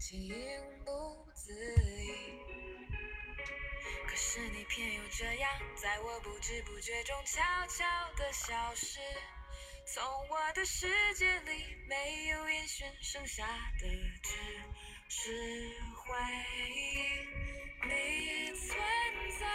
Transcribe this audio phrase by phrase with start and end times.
[0.00, 0.34] 形影
[0.82, 2.40] 不自已。
[4.08, 7.84] 可是你偏又这样，在我不知不觉中悄悄
[8.16, 8.98] 地消失。
[9.84, 13.46] 从我的世界里，没有音讯，剩下
[13.78, 13.86] 的
[14.22, 14.36] 只
[15.10, 15.30] 是
[15.94, 16.16] 回
[16.70, 17.28] 忆。
[17.82, 18.78] 你存
[19.38, 19.46] 在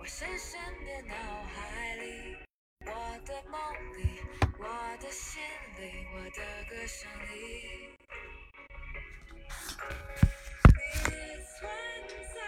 [0.00, 1.14] 我深深的脑
[1.44, 2.36] 海里，
[2.84, 3.58] 我的梦
[3.96, 4.20] 里，
[4.58, 5.42] 我的心
[5.78, 7.96] 里，我的歌声里。
[10.64, 11.70] 你存
[12.34, 12.40] 在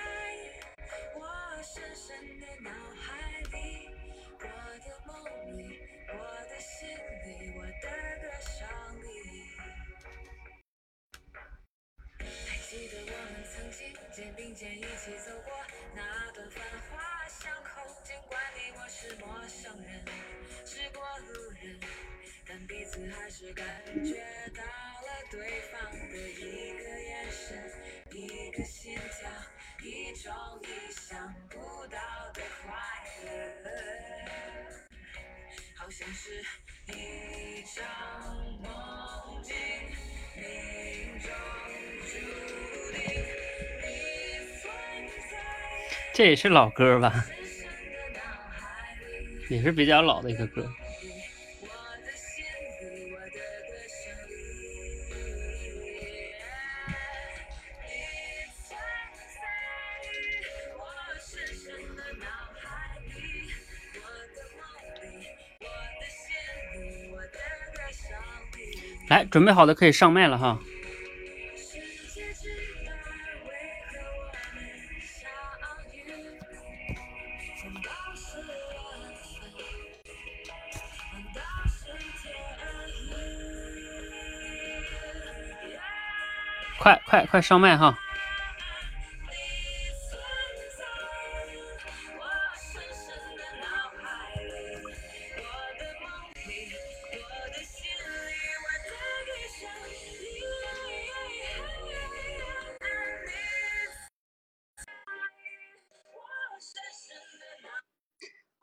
[1.15, 1.21] 我
[1.63, 3.89] 深深的脑海里
[4.41, 4.45] 我
[4.79, 6.13] 的梦里我
[6.49, 7.89] 的心里我的
[8.21, 8.67] 歌声
[9.03, 9.07] 里
[12.47, 15.53] 还记得我们曾经肩并肩一起走过
[15.95, 20.05] 那段繁华巷口尽管你我是陌生人
[20.65, 21.81] 是过路人
[22.47, 23.67] 但彼此还是感
[24.05, 24.15] 觉
[24.55, 25.41] 到了对
[25.73, 27.59] 方的一个眼神，
[28.13, 29.31] 一个心跳，
[29.83, 30.31] 一种
[30.63, 31.99] 意想不到
[32.35, 32.73] 的快
[33.25, 33.31] 乐。
[35.77, 36.43] 好像是
[36.89, 37.83] 一场
[38.63, 39.55] 梦境，
[40.37, 41.29] 命中
[42.07, 42.13] 注
[42.93, 42.99] 定。
[43.83, 43.87] 你
[44.61, 44.63] 存
[45.31, 45.33] 在
[46.15, 47.27] 这也是老歌吧，
[49.49, 50.71] 也是比较老的一个歌。
[69.09, 70.59] 来，准备好的可以上麦了哈。
[86.79, 87.99] 快快快上麦哈！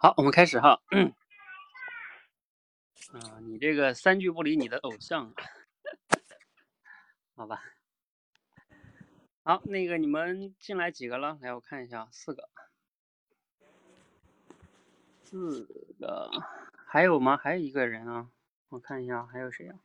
[0.03, 0.81] 好，我们开始哈。
[3.13, 5.31] 啊，你这个三句不离你的偶像，
[7.37, 7.61] 好吧？
[9.43, 11.37] 好，那个你们进来几个了？
[11.39, 12.49] 来，我看一下，四个，
[15.21, 15.67] 四
[15.99, 16.31] 个，
[16.87, 17.37] 还有吗？
[17.37, 18.27] 还有一个人啊，
[18.69, 19.77] 我看一下还有谁啊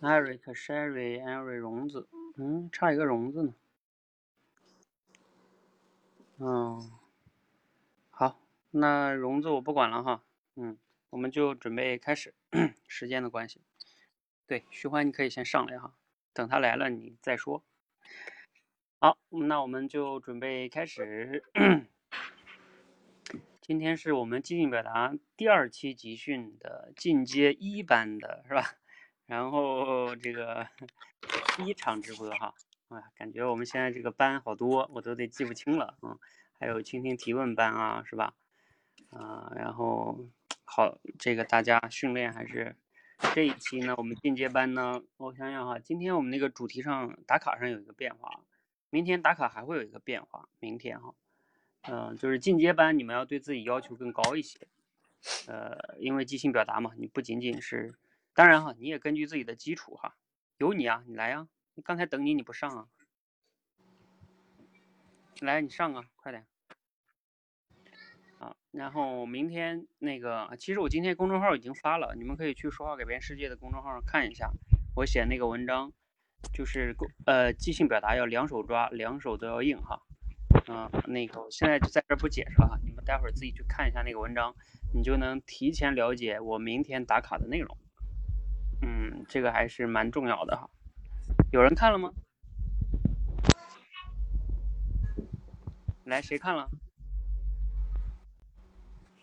[0.00, 3.52] ？Eric、Sherry、Eric、荣子，嗯，差一个荣子呢。
[6.38, 6.92] 嗯，
[8.74, 10.22] 那荣子我不管了哈，
[10.56, 10.78] 嗯，
[11.10, 12.34] 我们就准备开始，
[12.88, 13.60] 时间的关系。
[14.46, 15.94] 对，徐欢你可以先上来哈，
[16.32, 17.62] 等他来了你再说。
[18.98, 21.44] 好，那我们就准备开始。
[23.60, 28.74] 今天是我们即兴表达第二期集训的进阶一班的是吧？
[29.26, 30.66] 然后这个
[31.56, 32.54] 第 一场直播哈，
[32.88, 36.18] 啊，感觉我们现在这个班好多，我都得记不清了，嗯，
[36.58, 38.34] 还有倾听提问班啊，是吧？
[39.12, 40.18] 啊，然后
[40.64, 42.74] 好，这个大家训练还是
[43.34, 48.40] 这一期呢，我们进阶班呢，我想想哈，今天我们那个主题上打卡上有一个变化，
[48.88, 51.14] 明天打卡还会有一个变化，明天哈，
[51.82, 54.66] 嗯、就是进阶班你们要对自己要求更高一些，
[55.46, 57.94] 呃，因为即兴表达嘛，你不仅仅是，
[58.32, 60.16] 当然哈，你也根据自己的基础哈，
[60.56, 62.88] 有你啊，你来呀、你刚才等你你不上啊，
[65.40, 66.46] 来你上啊，快点。
[68.72, 74.50] 然后明天那个，其实我今天公众号已经发了，你们可以去说话改变世界的公众号上看一下，
[74.96, 75.92] 我写那个文章，
[76.54, 76.96] 就是
[77.26, 80.00] 呃即兴表达要两手抓，两手都要硬哈。
[80.68, 84.54] 嗯、那个我现在就在这不解释了哈，你们待会儿自己去看一下那个文章，
[84.94, 87.76] 你就能提前了解我明天打卡的内容。
[88.80, 90.70] 嗯，这个还是蛮重要的哈。
[91.52, 92.10] 有人看了吗？
[96.04, 96.70] 来，谁看了？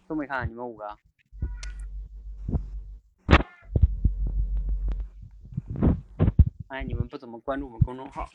[0.09, 0.97] 都没看，你们五个？
[6.67, 8.27] 哎，你们不怎么关注我们公众号，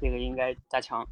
[0.00, 1.06] 这个应该加强。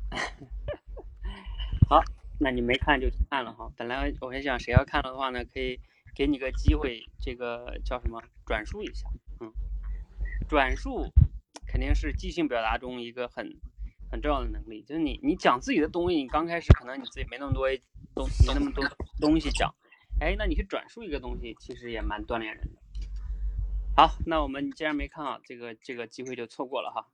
[1.89, 2.03] 好，
[2.41, 3.71] 那你没看就看了哈。
[3.77, 5.79] 本来我还想谁要看了的话呢，可以
[6.13, 9.09] 给你个机会，这个叫什么转述一下，
[9.39, 9.53] 嗯，
[10.49, 11.07] 转述
[11.69, 13.49] 肯定是即兴表达中一个很
[14.11, 17.69] 很重要的能力，就是你你讲自己的东西，你刚开始可能你自己没那么多
[18.17, 18.83] 东没那么多
[19.21, 19.75] 东西讲，
[20.21, 22.81] 哎，那你去转述一个东西，其实也蛮锻炼人的。
[23.95, 27.13] 好，那我们既然没看好，这个这个机会就错过了哈。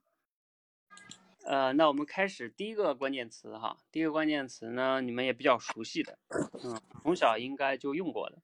[1.43, 3.77] 呃，那我们开始第一个关键词哈。
[3.91, 6.17] 第一个关键词呢，你们也比较熟悉的，
[6.63, 8.41] 嗯，从小应该就用过的，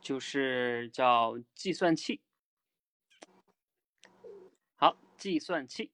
[0.00, 2.22] 就是叫计算器。
[4.76, 5.92] 好，计算器，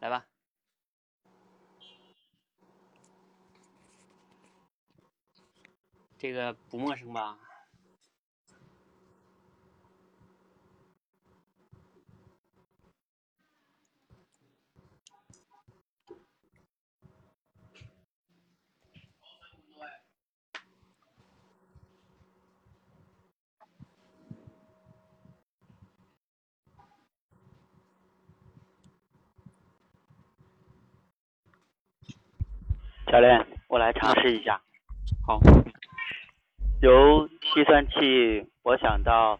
[0.00, 0.26] 来吧。
[6.20, 7.34] 这个不陌生吧？
[33.06, 34.62] 教练，我来尝试一下。
[35.22, 35.40] 好，
[36.80, 39.38] 由计算器，我想到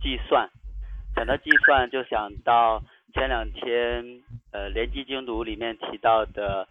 [0.00, 0.48] 计算，
[1.14, 2.82] 想到计算就想到
[3.12, 6.66] 前两天呃联机精读里面提到的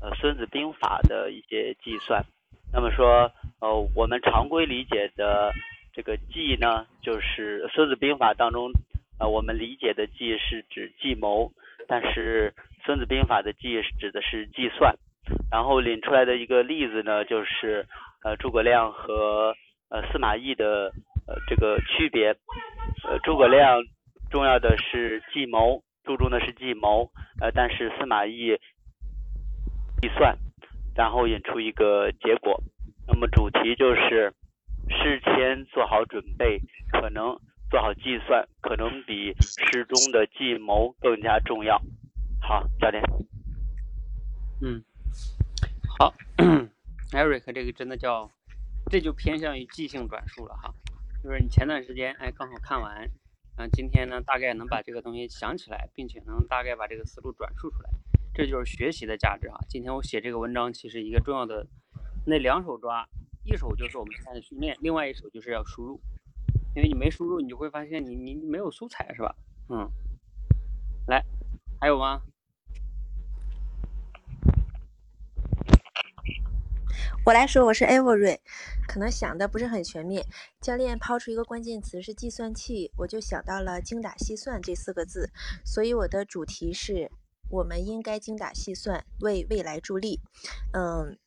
[0.00, 2.24] 呃孙子兵法的一些计算。
[2.72, 5.52] 那么说呃我们常规理解的
[5.92, 8.70] 这个计呢，就是孙子兵法当中
[9.18, 11.50] 呃我们理解的计是指计谋，
[11.88, 12.54] 但是
[12.84, 14.94] 孙子兵法的计指的是计算。
[15.50, 17.86] 然后领出来的一个例子呢，就是
[18.22, 19.54] 呃诸葛亮和
[19.88, 20.92] 呃司马懿的
[21.26, 22.36] 呃这个区别。
[23.04, 23.82] 呃诸葛亮
[24.30, 28.56] 重要的是计谋，注重的是计谋，呃但是司马懿
[30.00, 30.36] 计算，
[30.94, 32.62] 然后引出一个结果。
[33.06, 34.32] 那么主题就是
[34.88, 36.60] 事前做好准备，
[36.92, 37.36] 可能
[37.70, 41.80] 做好计算，可能比事中的计谋更加重要。
[42.40, 43.02] 好，教练。
[44.62, 44.82] 嗯。
[45.98, 46.14] 好
[47.12, 48.30] ，Eric，这个真的叫，
[48.90, 50.74] 这就偏向于即兴转述了哈，
[51.22, 53.10] 就是你前段时间哎刚好看完，
[53.56, 57.90] 啊今天呢大概能把这个东西想起来，并且能大概把这个思路转述出来，
[58.34, 59.58] 这就是学习的价值哈。
[59.68, 61.66] 今天我写这个文章，其实一个重要的
[62.26, 63.08] 那两手抓，
[63.44, 66.00] 一手就是我们现在的训练，另外一手就是要输入，
[66.74, 69.34] 因为你没输入，你就会发现你你没有素材是吧？
[69.68, 69.88] 嗯，
[71.06, 71.24] 来，
[71.80, 72.22] 还有吗？
[77.26, 78.38] 我来说，我是 Avery，
[78.88, 80.24] 可能想的不是很全面。
[80.58, 85.30] 教练抛出一个关键词是计算器，我就想到了精打细算这四个字，
[85.62, 87.10] 所以我的主题是
[87.50, 90.20] 我们应该精打细算，为未来助力。
[90.72, 91.18] 嗯。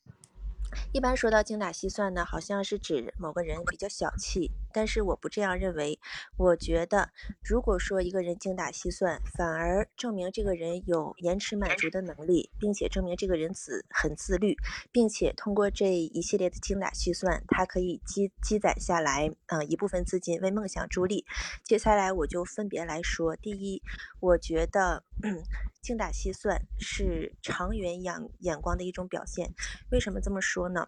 [0.92, 6.00] 一般说到精打细算呢，好像是指某个人比较小气，但是我不这样认为。
[6.38, 7.10] 我觉得，
[7.44, 14.58] 如果说一个人精打细算，反而证明这个人有延迟满足的能力，并且证明这个人自很自律，
[14.92, 21.26] 并且通过这一系列的精打细算，他可以积积攒下来，嗯，一部分资金为梦想助力。
[21.64, 23.36] 接下来我就分别来说。
[23.36, 23.82] 第一，
[24.20, 25.04] 我觉得。
[25.82, 29.54] 精打细算是长远眼眼光的一种表现。
[29.92, 30.88] 为什么这么说呢？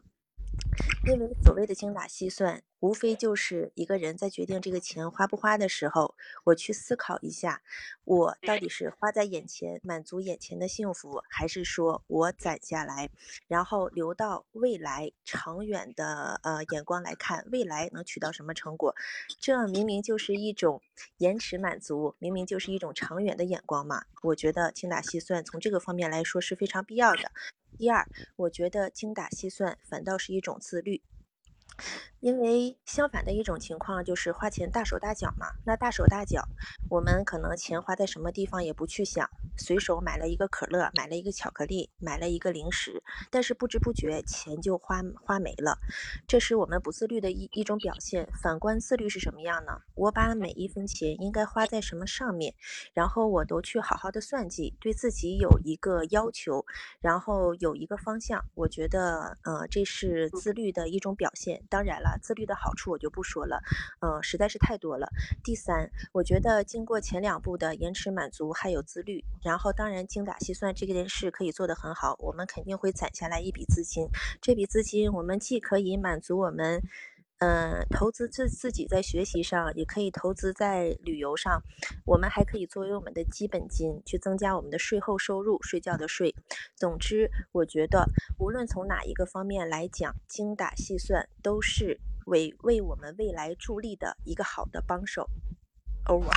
[1.07, 2.63] 因为所谓的精打细算。
[2.81, 6.13] 无非就是一个人在决定这个钱花不花的时候，
[6.43, 7.63] 我去思考一下，
[8.03, 13.09] 我到底是花在眼前满足眼前的幸福，还是说我攒下来，
[13.47, 18.93] 然后留到未来长远的呃眼光来看，未来能取到什么成果？
[19.39, 20.79] 这明明就是一种
[21.17, 24.05] 延迟满足，明明就是一种长远的眼光嘛。
[24.21, 27.31] 我觉得精打细算从这个方面来说是非常必要的。
[27.77, 30.94] 第二，我觉得精打细算反倒是一种自律。
[32.19, 36.43] 因为相反的一种情况就是花钱大手大脚嘛，那大手大脚，
[36.89, 45.77] 我们可能钱花在什么地方也不去想，随手买了一个可乐，买了一个巧克力，买了一个零食，但是不知不觉钱就花花没了，
[46.27, 48.27] 这是我们不自律的一一种表现。
[48.41, 49.81] 反观自律是什么样呢？
[49.93, 52.55] 我把每一分钱应该花在什么上面，
[52.93, 56.65] 然后我都去好好的算计，对自己有一个要求，
[57.01, 58.43] 然后有一个方向。
[58.55, 61.61] 我觉得，呃，这是自律的一种表现。
[61.69, 62.17] 当然了。
[62.21, 63.61] 自律的好处我就不说了，
[63.99, 65.07] 嗯，实在是太多了。
[65.43, 74.07] 第三，我觉得经过前两步的延迟满足，还有自律，然后当然精打细算这件事可以做得很好，我们肯定会攒下来一笔资金。
[74.41, 76.81] 这笔资金我们既可以满足我们，
[77.39, 81.61] 嗯，投资自自己在学习上，也可以投资在旅游上，
[82.05, 86.33] 我们还可以作为我们的基本金去增加我们的税后收入，睡觉的税。
[86.75, 88.05] 总之，我觉得
[88.39, 91.99] 无论从哪一个方面来讲，精打细算都是。
[92.25, 95.29] 为为我们未来助力的一个好的帮手。
[96.05, 96.33] Over。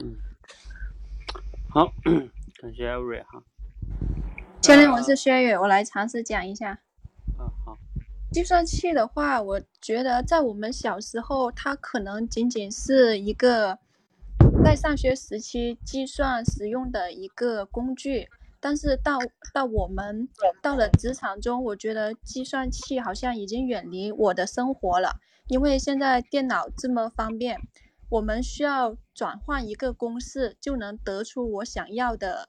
[0.00, 0.16] 嗯，
[1.68, 1.92] 好，
[2.58, 3.44] 感谢艾瑞哈。
[4.62, 6.78] 教练，我是薛宇，我来尝试讲一下。
[7.38, 7.78] 嗯，好。
[8.32, 13.78] 计算器的话，我觉得在我们小时候，它可能仅仅是一个
[14.64, 18.26] 在上学时期计算使用的一个工具。
[18.58, 19.18] 但是到
[19.52, 20.26] 到我们
[20.62, 25.16] 到了职场中，我觉得计算器好像已经远离我的生活了，
[25.48, 27.60] 因为现在电脑这么方便，
[28.08, 32.48] 我们需要转换一个公式就能得出我想要的。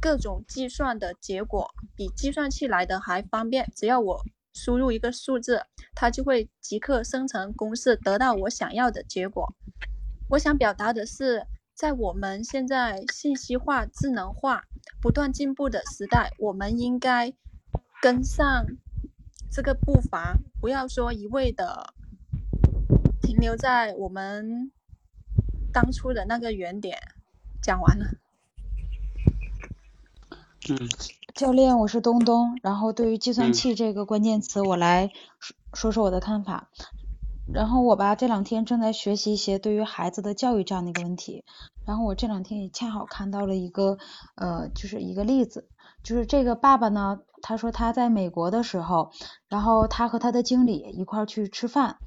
[0.00, 4.24] 各种计算的结果比计算器来的还方便，只要我
[4.58, 5.62] 输入一个数字，
[5.94, 9.54] 它就会即刻生成公式，得到我想要的结果。
[10.30, 14.64] 我想表达的是，在我们现在信息化、智能化
[15.00, 17.32] 不断进步的时代，我们应该
[18.02, 18.66] 跟上
[19.48, 21.94] 这个步伐，不要说一味的
[23.22, 24.72] 停留在我们
[25.72, 26.98] 当初的那个原点。
[27.62, 28.06] 讲完了。
[30.70, 30.76] 嗯，
[31.38, 32.58] 教练，我是东东。
[32.64, 36.68] 然后对于计算器这个关键词，我来说说说我的看法。
[37.54, 41.44] 然后我吧这两天正在学习一些对于孩子的教育这样的一个问题。
[41.86, 43.98] 然后我这两天也恰好看到了一个
[44.34, 45.68] 呃，就是一个例子，
[46.02, 49.12] 就是这个爸爸呢，他说他在美国的时候，
[49.48, 51.98] 然后他和他的经理一块去吃饭。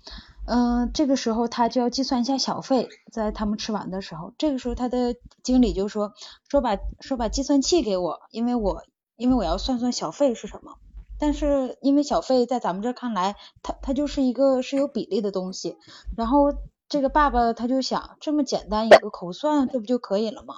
[0.46, 6.12] 嗯，这个时候他就要计算一下小费，在他们吃完的时候，这个时候他的经理就说
[6.50, 8.84] 说把说把计算器给我，因为我
[9.22, 10.74] 因为我要算算小费是什么。
[11.20, 15.78] 但是因为小费在咱们这看来，它它就是一个是有比例的东西。
[16.18, 16.52] 然后
[16.90, 20.56] 这个爸爸他就想，这么简单一个口算，这不就可以了吗？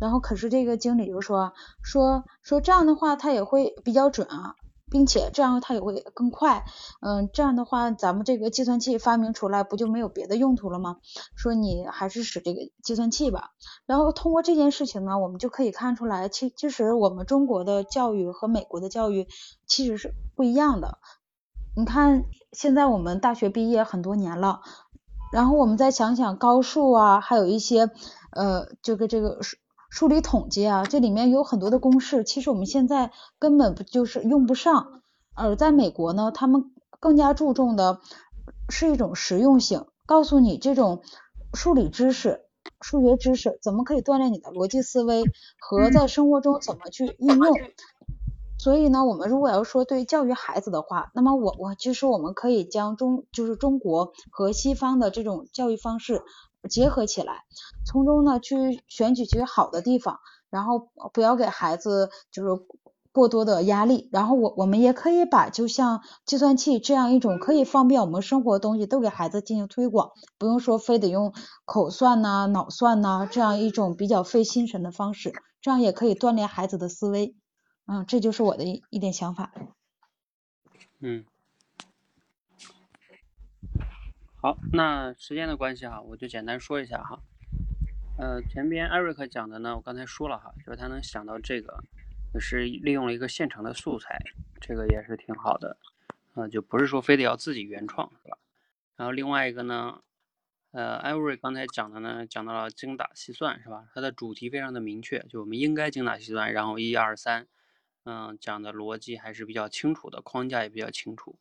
[0.00, 4.54] 然后可是这个经理就说说说这样的话，他也会比较准啊。
[4.90, 6.64] 并且这样它也会更快，
[7.00, 10.96] 嗯，这样的话咱们这个计算器发明出来不就没有别的用途了吗？
[11.36, 13.50] 说你还是使这个计算器吧。
[13.86, 19.26] 然后通过这件事情呢，我们就可以看出来，其其实我们中国的教育和美国的教育
[19.66, 20.98] 其实是不一样的。
[21.76, 24.60] 你看现在我们大学毕业很多年了，
[25.32, 27.90] 然后我们再想想高数啊，还有一些
[28.32, 29.38] 呃这个这个
[29.88, 35.02] 数理统计啊，这里面有很多的公式，其实我们现在根本不就是用不上。
[35.34, 38.00] 而在美国呢，他们更加注重的
[38.68, 41.02] 是一种实用性，告诉你这种
[41.54, 42.42] 数理知识、
[42.80, 45.24] 数学知识怎么可以锻炼你的逻辑思维
[45.58, 47.56] 和在生活中怎么去应用。
[48.58, 56.22] 所以呢，我们如果要说对教育孩子的话，那么我我其实我们可以将中就是中国和西方的这种教育方式。
[56.68, 57.44] 结合起来，
[57.86, 60.18] 从中呢去选取其好的地方，
[60.50, 62.62] 然后不要给孩子就是
[63.12, 64.08] 过多的压力。
[64.12, 71.32] 然后我我们也可以把就像计算器这样一种可以方便我们生活的东西都给孩子进行推广，不用说非得用
[71.64, 77.34] 口算呐、脑算呐这样一种比较费心神的方式，这样也可以锻炼孩子的思维。
[77.86, 79.52] 嗯，这就是我的一一点想法。
[81.00, 81.24] 嗯。
[84.40, 87.20] 好，那时间的关系哈，我就简单说一下哈。
[88.18, 91.82] 呃，前边艾瑞克讲的呢，我刚才说了哈，就是他能想到这个，
[92.38, 94.16] 是利用了一个现成的素材，
[94.60, 95.76] 这个也是挺好的，
[96.34, 98.38] 呃，就不是说非得要自己原创，是吧？
[98.94, 100.02] 然后另外一个呢，
[100.70, 103.88] 呃，艾瑞刚才讲的呢，讲到了精打细算，是吧？
[103.92, 107.48] 它的主题非常的明确，就我们应该精打细算，然后一二三，
[108.04, 111.40] 嗯，讲的逻辑还是比较清楚的，框架也比较清楚。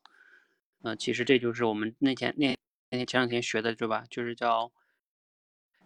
[0.82, 2.58] 嗯，其实这就是我们那天那。
[2.92, 4.04] 前前两天学的对吧？
[4.10, 4.72] 就是叫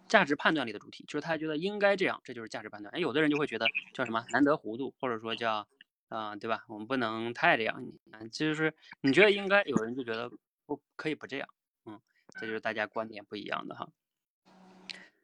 [0.08, 2.94] 价值判断里的主题，就是他觉得应该这样，这就是价值判断。
[2.94, 5.68] 哎，有的人就会觉得叫什么难得糊涂，或者说叫
[6.10, 6.66] 啊，对吧？
[6.68, 7.82] 我们不能太这样。
[8.12, 10.30] 嗯，就是你觉得应该，有人就觉得
[10.66, 11.48] 不可以不这样。
[11.86, 12.00] 嗯，
[12.40, 13.88] 这就是大家观点不一样的哈。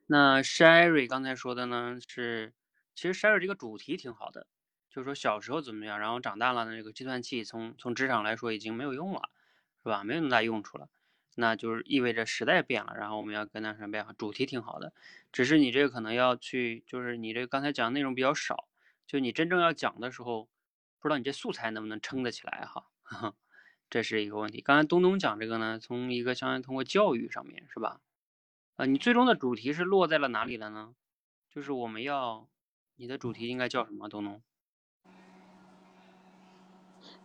[0.06, 2.54] 那 Sherry 刚才说的呢是，
[2.96, 4.48] 其实 Sherry 这个主题挺好的，
[4.90, 9.30] 就是说小时候怎么样，然后长大了呢，这个计算器从从职场来说已经没有用了，
[9.84, 10.06] 是吧？
[10.06, 10.88] 没有那么大用处了。
[11.39, 14.12] 那就是意味着时代变了，然后我们要跟得上变化。
[14.13, 14.91] 主题挺好的，
[15.32, 18.67] 只是你这个可能要去，就是你这刚才讲的内容比较少，
[19.06, 20.50] 就你真正要讲的时候，
[21.00, 22.88] 不知道你这素材能不能撑得起来哈，
[23.88, 24.62] 这是一个问题。
[24.62, 28.01] 刚才东东讲这个呢，从一个相当于通过教育上面是吧？
[28.77, 30.96] 啊，你最终的主题是落在了哪里了呢？
[31.50, 32.50] 就是我们要
[32.96, 34.41] 你的主题应该叫什么，东东？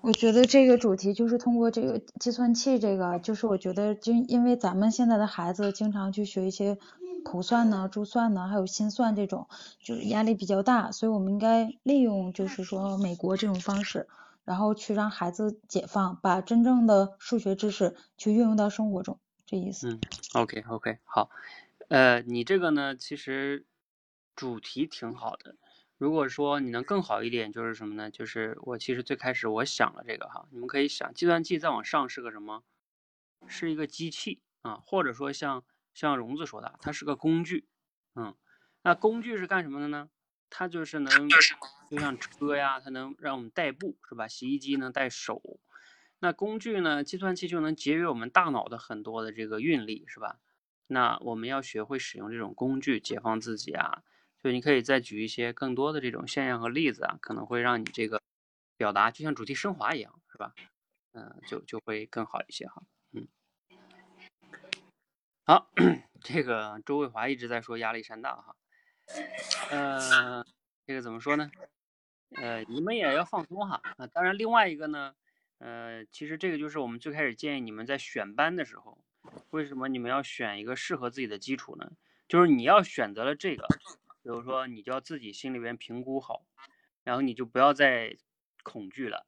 [0.02, 6.76] 我觉得这个主题就是通过这个计算器，这个就是我觉得就因为咱们现在的孩子经常去学一些
[7.24, 9.46] 口算呢、珠算呢，还有心算这种，
[9.80, 14.08] 就是压力比较大，所以我们应该利用就是说美国这种方式，
[14.44, 19.88] 然后去让孩子解放，把真正的数学知识去运用到生活中，这意思。
[19.88, 20.00] 嗯
[20.32, 21.30] ，OK OK，好，
[21.86, 23.64] 呃，你这个呢，其实
[24.34, 25.54] 主题挺好的。
[26.02, 28.10] 如果说你能更好一点，就是什么呢？
[28.10, 32.64] 就是我其实最开始我想了这个哈，你们可以想，计算器再往上是个什么？
[33.46, 35.62] 是一个机器啊，或者说像
[35.94, 37.68] 像荣子说的，它是个工具。
[38.16, 38.34] 嗯，
[38.82, 40.10] 那工具是干什么的呢？
[40.50, 41.28] 它就是能，
[41.88, 44.26] 就像车呀，它能让我们代步，是吧？
[44.26, 45.60] 洗衣机能带手。
[46.18, 47.04] 那工具呢？
[47.04, 50.40] 计算器就能节约我们大脑的很多的这个运力，是吧？
[50.88, 54.02] 那我们要学会使用这种工具，解放自己啊。
[54.42, 58.20] 就你可以再举一些更多的这种现象和例子啊，可能会让你这个
[58.76, 60.52] 表达就像主题升华一样，是吧？
[61.12, 62.82] 嗯，就就会更好一些哈。
[63.12, 63.28] 嗯，
[65.44, 65.70] 好，
[66.20, 68.56] 这个周卫华一直在说压力山大哈。
[69.70, 70.44] 呃，
[70.86, 71.50] 这个怎么说呢？
[72.30, 73.80] 呃，你们也要放松哈。
[73.96, 75.14] 啊，当然另外一个呢，
[75.58, 78.98] 呃，其实这个就是我们最开始建议你们在选班的时候，
[79.50, 81.92] 为什么你们要选一个适合自己的基础呢？
[82.26, 83.66] 就是你要选择了这个。
[84.22, 86.44] 比如说，你就要自己心里边评估好，
[87.02, 88.16] 然后你就不要再
[88.62, 89.26] 恐惧了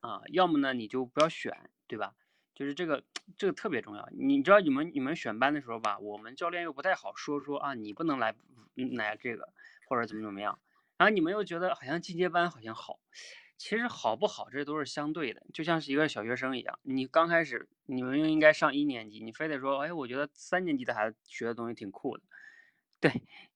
[0.00, 0.22] 啊。
[0.32, 2.14] 要么呢，你就不要选，对吧？
[2.54, 3.02] 就是这个，
[3.38, 4.08] 这个特别重要。
[4.12, 8.34] 你知道，你们你们选班的时候吧，我们教练又不太好说说啊，你不能来
[8.74, 9.52] 来这个，
[9.88, 10.58] 或者怎么怎么样。
[10.98, 13.00] 然后你们又觉得好像进阶班好像好，
[13.56, 16.78] 其实好不好这都是相对的，就像是一个小学生一样。
[16.82, 22.24] 你刚开始你们又应该上一年级，你非得说，哎，我觉得三年级的孩子学的东西挺酷的，
[23.00, 23.10] 对。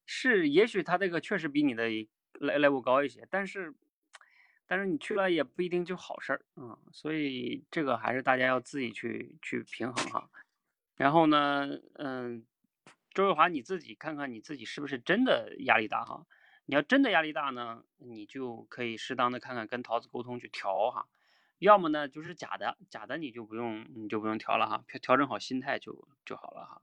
[0.07, 1.89] 是，也许他这个确实比你的
[2.41, 3.75] level 高一些，但是，
[4.67, 10.31] 但是你去了也不一定就好事儿啊，所以这个还是大家要自己去去平衡哈。
[10.95, 12.47] 然后呢，嗯，
[13.13, 16.25] 周卫华你自己看看你自己是不是真的压力大哈？
[16.67, 21.09] 你要真的压力大呢，你就可以适当的看看跟桃子沟通去调哈，
[21.59, 26.83] 要么呢就是假的，假的你就不用你就不用调了哈，调调整好心态就就好了哈。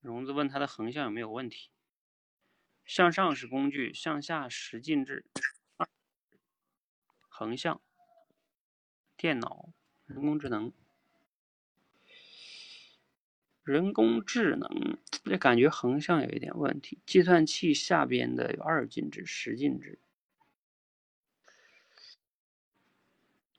[0.00, 1.70] 荣子问他的横向有没有问题？
[2.84, 5.24] 向上是工具，向下十进制，
[7.28, 7.80] 横向，
[9.16, 9.70] 电脑，
[10.06, 10.72] 人工智能，
[13.62, 16.98] 人工智能，这感觉横向有一点问题。
[17.06, 19.98] 计算器下边的有二进制、十进制，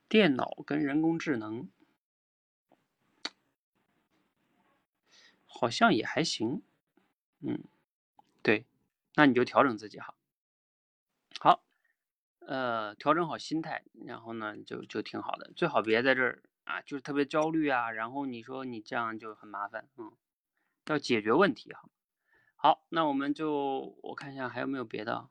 [0.08, 1.68] 电脑跟人工智能，
[5.48, 6.62] 好像也还行，
[7.40, 7.64] 嗯，
[8.44, 8.66] 对。
[9.18, 10.14] 那你就调整自己哈，
[11.40, 11.64] 好，
[12.40, 15.54] 呃，调整好心态，然后呢，就就挺好的。
[15.56, 17.92] 最好别在这儿啊，就是特别焦虑啊。
[17.92, 20.12] 然后你说你这样就很麻烦，嗯，
[20.88, 21.90] 要解决问题哈。
[22.58, 25.30] 好，那我们就我看一下还有没有别的，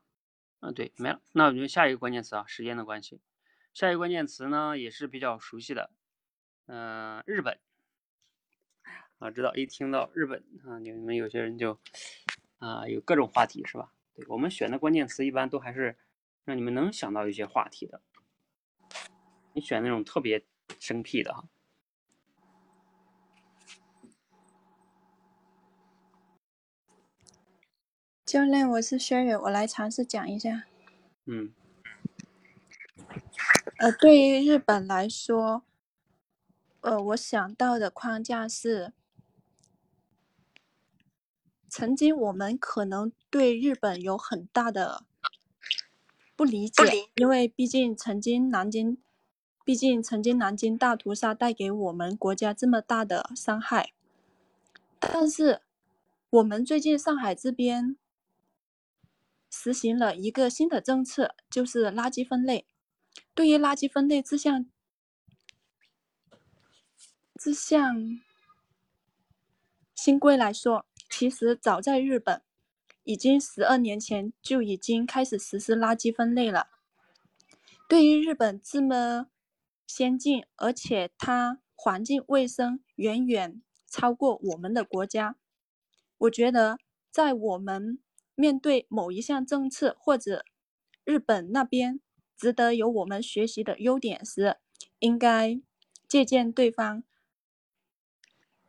[0.60, 1.20] 啊，对，没了。
[1.32, 3.20] 那我们下一个关键词啊，时间的关系，
[3.74, 5.90] 下一个关键词呢也是比较熟悉的，
[6.68, 7.60] 嗯，日本
[9.18, 11.78] 啊，知道一听到日本啊，你们有些人就。
[12.58, 13.92] 啊，有各种话题是吧？
[14.14, 15.98] 对我们选的关键词一般都还是
[16.44, 18.00] 让你们能想到一些话题的。
[19.52, 20.44] 你选那种特别
[20.78, 21.48] 生僻的哈。
[28.24, 30.64] 教练，我是薛远，我来尝试讲一下。
[31.26, 31.52] 嗯。
[33.78, 35.64] 呃，对于日本来说，
[36.80, 38.92] 呃，我想到的框架是。
[41.76, 45.04] 曾经我们可能对日本有很大的
[46.36, 46.84] 不理解，
[47.16, 48.96] 因为毕竟曾经南京，
[49.64, 53.92] 毕竟曾经南京大屠杀带给我们国家这么大的伤害。
[55.00, 55.62] 但是
[56.30, 57.96] 我们最近上海这边
[59.50, 62.68] 实行了一个新的政策，就是垃圾分类。
[63.34, 64.64] 对于垃圾分类这项
[67.36, 68.20] 这项
[69.96, 72.42] 新规来说，其实早在日本，
[73.04, 76.68] 已经十二年前就已经开始实施垃圾分类了。
[77.88, 79.28] 对于日本这么
[79.86, 85.36] 先进，而且它环境卫生远远超过我们的国家，
[86.18, 86.78] 我觉得
[87.10, 87.98] 在我们
[88.34, 90.44] 面对某一项政策或者
[91.04, 92.00] 日本那边
[92.36, 94.56] 值得由我们学习的优点时，
[94.98, 95.60] 应该
[96.08, 97.04] 借鉴对方。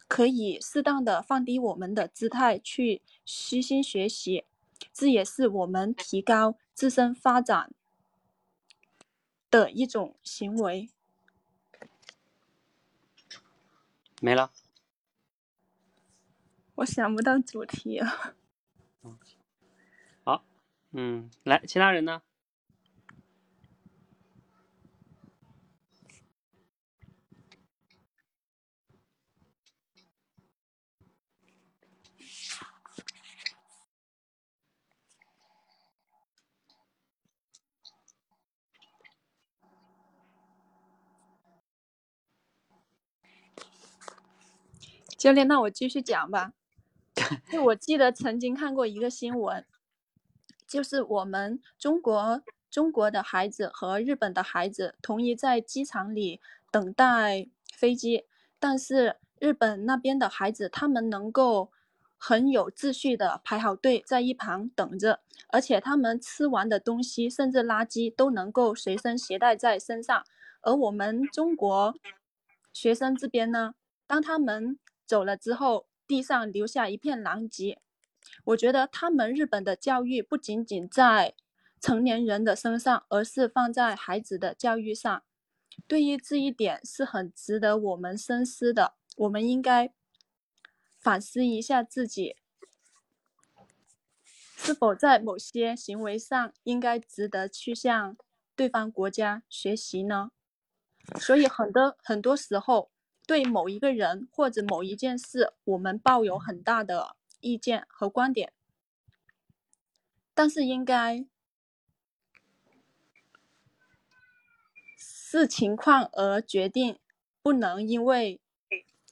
[0.07, 4.45] 可以适当的放低我们的姿态去虚心学习，
[4.93, 7.73] 这也是我们提高自身发展
[9.49, 10.89] 的一种行为。
[14.21, 14.51] 没了。
[16.75, 18.35] 我想不到主题了。
[20.23, 20.45] 好，
[20.91, 22.21] 嗯，来，其他人呢？
[45.17, 46.53] 教练，那我继续讲吧。
[47.51, 49.65] 就我记得曾经看过一个新闻，
[50.67, 58.25] 就是我们中国中国的孩子和日本的孩子同一在机场里等待飞机，
[58.59, 61.71] 但是日本那边的孩子他们能够
[62.17, 70.25] 很有秩序的排好队在一旁等着，而且他们吃完的东西甚至垃圾都能够随身携带在身上，
[70.61, 71.95] 而我们中国
[72.73, 73.75] 学生这边呢，
[74.05, 77.81] 当他们走了之后，地上留下一片狼藉。
[78.45, 81.35] 我觉得他们日本的教育不仅仅在
[81.79, 85.23] 成年人的身上，而是放在孩子的教育上。
[85.87, 88.95] 对于这一点是很值得我们深思的。
[89.17, 89.93] 我们应该
[90.99, 92.35] 反思一下自己，
[94.57, 98.17] 是否在某些行为上应该值得去向
[98.55, 100.31] 对方国家学习呢？
[101.19, 102.91] 所以很多很多时候，
[103.27, 108.53] 对某一个人或者某一件事，我们抱有很大的意见和观点，
[110.33, 111.25] 但是应该
[114.97, 116.99] 视情况而决定，
[117.41, 118.39] 不能因为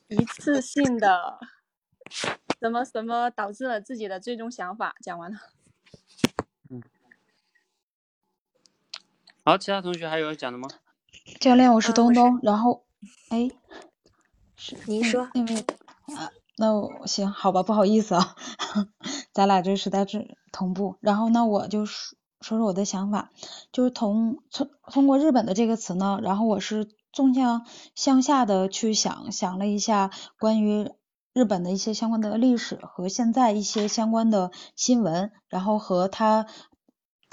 [0.08, 1.40] 一次性的
[2.60, 4.96] 什么什么导致了自己的最终想法。
[5.02, 5.40] 讲完了。
[6.70, 6.82] 嗯
[9.44, 10.70] 好，其他同学还有要讲的吗？
[11.42, 12.86] 教练，我是啊我是东东，然后，
[13.30, 13.50] 哎，
[14.66, 15.66] 是您说那位
[16.16, 18.34] 啊，那我行，好吧，不好意思啊，
[19.34, 20.96] 咱俩这实在是同步。
[21.02, 23.32] 然后那，我就说说说我的想法，
[23.74, 30.90] 就是从从通过日本的这个词呢，然后我是纵向向下的去想想了一下关于
[31.34, 36.48] 日本的一些相关的历史和现在一些相关的新闻，然后和它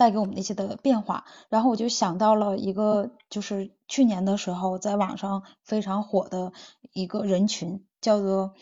[0.00, 6.54] 带给我们的一些的变化，然后我就想到了一个，就是去年的时候在网上非常火的
[6.94, 8.54] 一个人群，叫做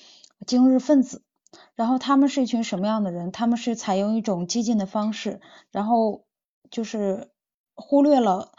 [0.48, 1.22] 今日分子。
[1.76, 3.30] 然后他们是一群什么样的人？
[3.30, 6.24] 他们是采用一种激进的方式，然后
[6.72, 7.30] 就是
[7.76, 8.50] 忽略了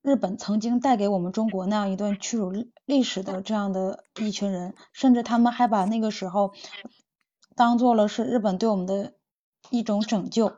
[0.00, 6.52] 日本曾经带给我们中国那样一段屈辱历历史的这样的一群人，甚至他们还把那个时候
[7.56, 9.14] 当做了是日本对我们的
[9.70, 10.52] 一种拯救。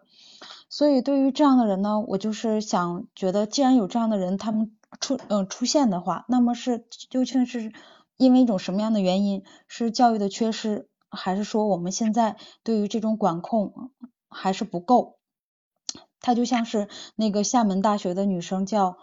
[0.72, 7.74] 所以对于这样的人呢，我就是想觉得，既然有这样的人，他们出嗯出现的话，那么是究竟是
[8.16, 9.44] 因为一种什么样的原因？
[9.68, 13.90] 是教育的缺失，还是说我们现在对于这种管控
[14.30, 15.18] 还是不够？
[16.22, 18.96] 他就像是那个厦门大学的女生叫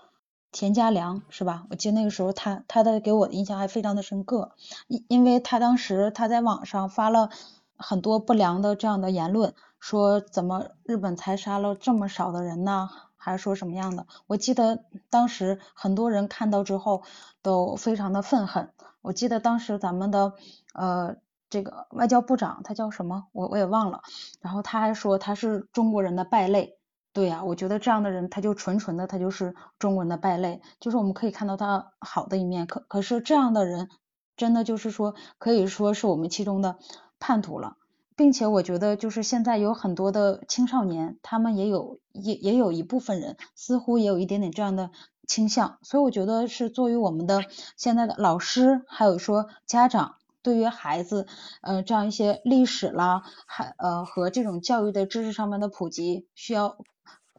[0.51, 1.67] 田家良，是吧？
[1.69, 4.53] 我记得那个时候她她的给我的印象还非常的深刻，
[4.87, 7.29] 因因为她当时她在网上发了
[7.77, 12.89] 很多不良的这样的言论，说怎么日本才杀了这么少的人呢？
[13.15, 14.07] 还是说什么样的？
[14.27, 17.03] 我记得当时很多人看到之后
[17.41, 18.71] 都非常的愤恨。
[19.01, 20.33] 我记得当时咱们的
[20.73, 21.17] 呃
[21.49, 23.27] 这个外交部长他叫什么？
[23.33, 24.01] 我我也忘了。
[24.39, 26.77] 然后他还说他是中国人的败类。
[27.11, 33.89] 对呀、我觉得这样的人他就纯纯的他就是中国人的败类，就是我们可以看到他好的一面，可可是这样的人
[34.37, 36.77] 真的就是说可以说是我们其中的
[37.19, 37.75] 叛徒了。
[38.19, 44.91] 并且我觉得，就是现在有很多的青少年，他们也有也也有一部分人似乎也有一点点这样的
[45.25, 47.45] 倾向，所以我觉得是作为我们的
[47.77, 51.27] 现在的老师，还有说家长，对于孩子
[51.61, 56.77] 呃这样一些历史啦，还呃和这种教育的知识上面的普及，需要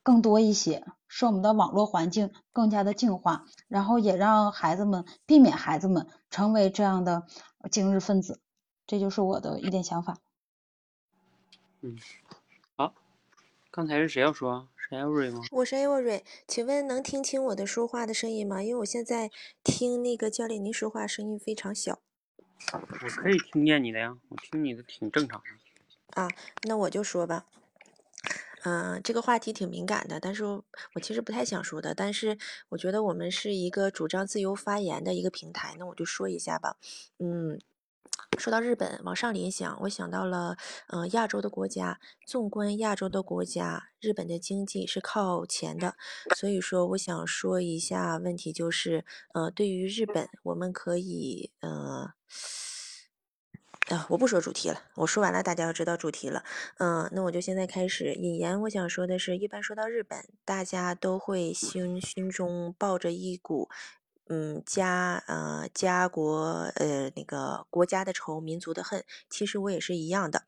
[0.02, 7.24] 更多一些，使我们的网络环境更加的净化，然后也让孩子们避免孩子们成为这样的
[7.70, 8.40] 今日分子，
[8.86, 10.16] 这就是我的一点想法。
[13.72, 14.68] 刚才是谁要说啊？
[14.76, 15.40] 是艾瑞吗？
[15.52, 18.60] 我是 o r 请问能听清我的说话的声音吗？
[18.62, 19.30] 因为我现在
[19.62, 22.00] 听那个教练您说话声音非常小
[22.72, 26.20] 我可以听见你的呀，我听你的挺正常的。
[26.20, 26.28] 啊，
[26.64, 27.46] 那我就说吧。
[28.64, 30.64] 嗯、这个话题挺敏感的，但是我
[30.94, 31.94] 我其实不太想说的。
[31.94, 32.36] 但是
[32.70, 36.76] 我觉得我们是一个主张自由发言的一个平台，那我就说一下吧。
[37.18, 37.58] 嗯，
[38.38, 42.00] 说到日本，往上联想，我想到了，呃，亚洲的国家。
[42.24, 45.96] 纵观亚洲的国家，日本的经济是靠前的，
[46.36, 52.12] 所以说我想说一下问题，就是，呃，对于日本，我们可以，呃。
[53.88, 56.44] 啊，我不说主题了，我说完了，大家要知道主题了。
[56.78, 58.60] 嗯，那我就现在开始引言。
[58.62, 63.68] 我想说的是，一般说到日本，大家都会心心中抱着一股，
[64.32, 69.04] 嗯，家呃家国呃那个国家的仇，民族的恨。
[69.28, 70.44] 其实我也是一样的。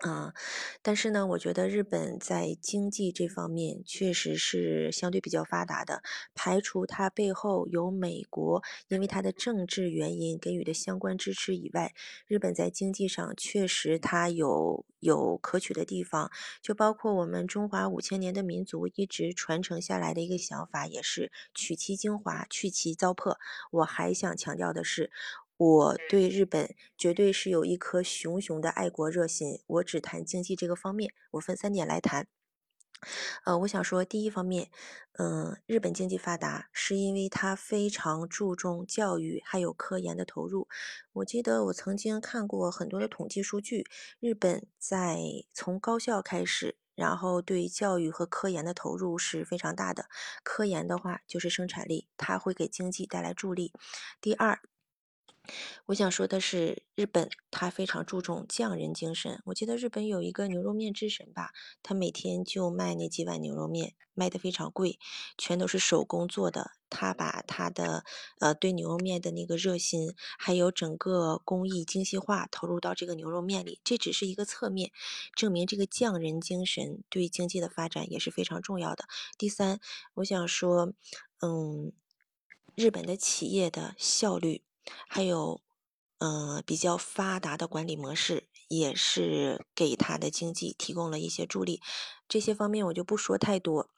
[0.00, 0.34] 啊，
[0.82, 6.02] 但是呢，我觉得日本在经济这方面确实是相对比较发达的。
[6.34, 11.94] 排除它背后有美国因为它的政治原因给予的相关支持以外，
[12.26, 16.30] 日本在经济上确实它有有可取的地方。
[16.60, 23.36] 就包括我们中华五千年的民族一直传承下来的一个想法，也是取其精华，去其糟粕。
[23.70, 25.12] 我还想强调的是。
[25.56, 29.60] 我对日本绝对是有一颗熊熊的爱国热心。
[29.66, 32.26] 我只谈经济这个方面，我分三点来谈。
[33.44, 34.70] 呃，我想说，第一方面，
[35.18, 40.66] 嗯，日本经济发达是因为它非常注重教育还有科研的投入。
[41.12, 43.86] 我记得我曾经看过很多的统计数据，
[44.20, 45.18] 日本在
[45.52, 50.06] 从高校开始，然后对教育和科研的投入是非常大的。
[50.42, 53.72] 科研的话就是生产力，它会给经济带来助力。
[54.20, 54.58] 第二。
[55.86, 59.42] 我想说的是，日本他非常注重匠人精神。
[59.44, 61.52] 我记得日本有一个牛肉面之神吧，
[61.82, 64.98] 他每天就卖那几碗牛肉面，卖的非常贵，
[65.36, 66.70] 全都是手工做的。
[66.88, 68.04] 他把他的
[68.38, 74.92] 呃对牛肉面的那个热心，还有整个工艺精细化投入到这个牛肉面里，这只是一个侧面，
[75.34, 79.04] 证明这个匠人精神对经济的发展也是非常重要的。
[79.36, 79.78] 第三，
[80.14, 80.94] 我想说，
[81.42, 81.92] 嗯，
[82.74, 84.62] 日本的企业的效率。
[85.08, 85.60] 还有，
[86.18, 91.80] 嗯，比较发达的管理模式，也是给他的经济提供了一些助力。
[92.28, 93.88] 这些方面我就不说太多，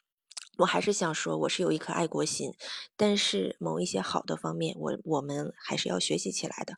[0.59, 2.55] 我还是想说，我是有一颗爱国心，
[2.96, 6.77] 但是某一些好的方面，我我们还是要学习起来的。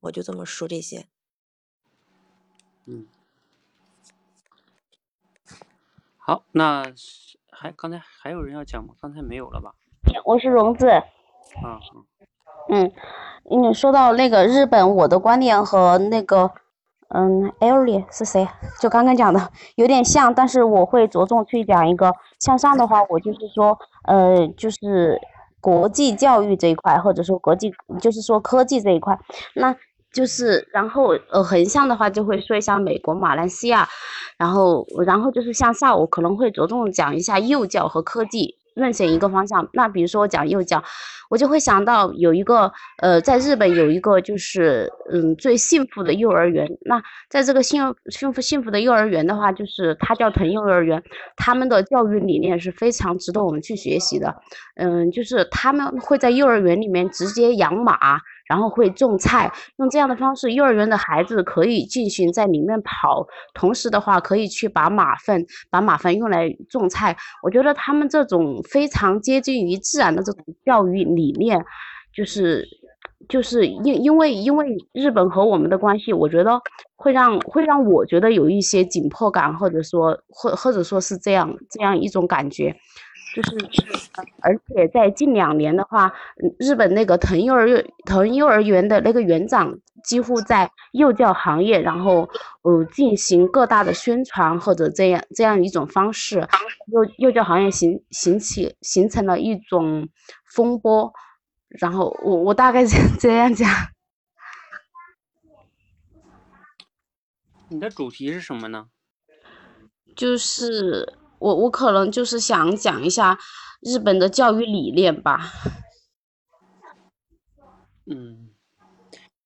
[0.00, 1.08] 我就这么说这些。
[2.86, 3.06] 嗯，
[6.16, 6.94] 好，那
[7.50, 8.94] 还刚才还有人要讲吗？
[9.00, 9.74] 刚才没有了吧？
[10.24, 10.86] 我是荣子。
[10.88, 11.80] 啊，
[12.68, 12.92] 嗯。
[13.50, 16.50] 你，说到那个日本，我的观点和那个，
[17.08, 18.46] 嗯，Ellie 是谁？
[18.78, 25.18] 就刚刚讲的有点像，但是我会着重去讲一个向上的话，我就是说，呃，就是
[25.62, 29.18] 国际教育这一块，或者说国际，就是说科技这一块，
[29.54, 29.74] 那
[30.12, 33.88] 就是然后呃横向的话就会说一下美国、马来西亚，
[34.36, 38.57] 然后然后就是向下，我可能会着重讲一下幼教和科技。
[38.78, 40.82] 任选一个方向，那比如说我讲幼教，
[41.28, 46.66] 我就会想到有一个，呃，在日本有一个就是，嗯，最幸福的幼儿园。
[46.82, 51.02] 那在这个幸幸福幸福的幼儿园的话，就是它叫藤幼儿园，
[51.36, 54.34] 他们的教育理念是非常值得我们去学习的。
[54.76, 58.20] 嗯，就是他们会在幼儿园里面直接养马。
[58.48, 67.16] 然后会种菜，用这样的方式，幼儿园的孩子可以进行在里面跑，同时的话可以去把马粪，把马粪用来种菜。
[67.42, 71.62] 我觉得他们这种非常接近于自然的这种教育理念，
[72.12, 72.66] 就是，
[73.28, 76.58] 就是因因为因为日本和我们的关系，我觉得
[76.96, 82.74] 会让会让我觉得有一些紧迫感，或者说或或者说是这样这样一种感觉。
[83.38, 86.12] 就是，而且在近两年的话，
[86.58, 92.28] 日本那个藤幼儿园藤幼儿园的那个园长几乎在幼教行业，然后
[92.62, 96.48] 呃进行各大的宣传或者这样这样一种方式，
[96.88, 100.08] 幼幼教行业形形起形成了一种
[100.44, 101.12] 风波。
[101.68, 102.84] 然后我我大概
[103.20, 103.70] 这样讲。
[107.68, 108.88] 你的主题是什么呢？
[110.16, 111.14] 就是。
[111.40, 113.38] 我我可能就是想讲一下
[113.80, 115.52] 日本的教育理念吧。
[118.06, 118.54] 嗯，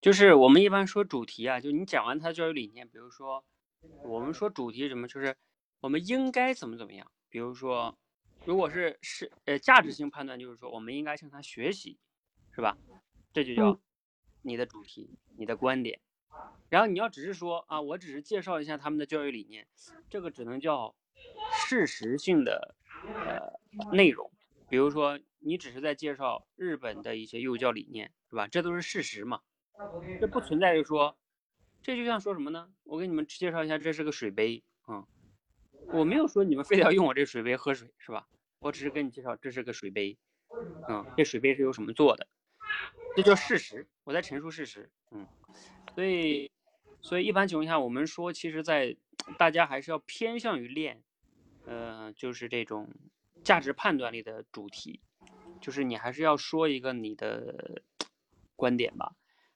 [0.01, 3.45] 就是我们一般说主题啊，就你讲完他教育理念，比如说
[4.05, 5.37] 我们说主题什么，就是
[5.81, 7.11] 我们应该怎么怎么样。
[7.29, 7.99] 比如说，
[8.45, 11.99] 如果是是呃价值性判断，就是说我们应该向他学习，
[12.55, 12.79] 是吧？
[13.33, 13.79] 这就叫
[14.43, 16.01] 你的主题，你的观点。
[16.69, 19.67] 然后你要只是说啊，我只是介绍一下他们的教育理念，
[20.09, 20.95] 这个只能叫。
[21.53, 23.59] 事实性的呃
[23.93, 24.31] 内容，
[24.69, 28.47] 比如说你只是在介绍日本的一些幼教理念，是吧？
[28.47, 29.41] 这都是事实嘛，
[30.21, 31.17] 这不存在于说，
[31.83, 32.73] 这就像说什么呢？
[32.85, 35.05] 我给你们介绍一下，这是个水杯，嗯，
[35.89, 38.29] 我没有说你们非得要用我这水杯喝水，是吧？
[38.61, 40.17] 我只是跟你介绍这是个水杯，
[40.89, 42.29] 嗯，这水杯是由什么做的，
[43.17, 45.27] 这叫事实，我在陈述事实，嗯，
[45.97, 46.52] 所以
[47.03, 48.97] 所以一般情况下，我们说，其实，在
[49.37, 51.03] 大家还是要偏向于练。
[51.65, 52.89] 呃，就是这种
[53.45, 55.01] 价值判断力的主题，
[55.61, 57.83] 就是你还是要说一个你的
[58.57, 59.15] 观点吧。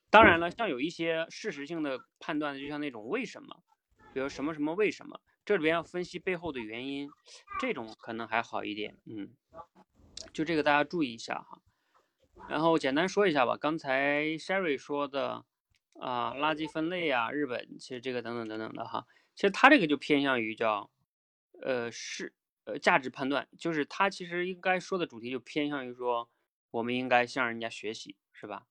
[0.08, 3.60] 当然了，像有一些事实性的判断，就像那种为什么，
[4.14, 7.10] 比如什么什么为什么，这里边要分析背后的原因，
[7.58, 8.96] 这种可能还好一点。
[9.04, 9.30] 嗯，
[10.32, 11.60] 就这个大家注意一下哈。
[12.48, 15.44] 然后简单说一下吧，刚才 Sherry 说的
[16.00, 19.06] 啊，垃圾分类啊，日本其实这个等等等等的哈。
[19.34, 20.90] 其实他这个就偏向于叫，
[21.62, 26.30] 呃是呃价值判断，就是他其实应该说的主题就偏向于说，
[26.70, 28.66] 我们应该向人家学习，是吧？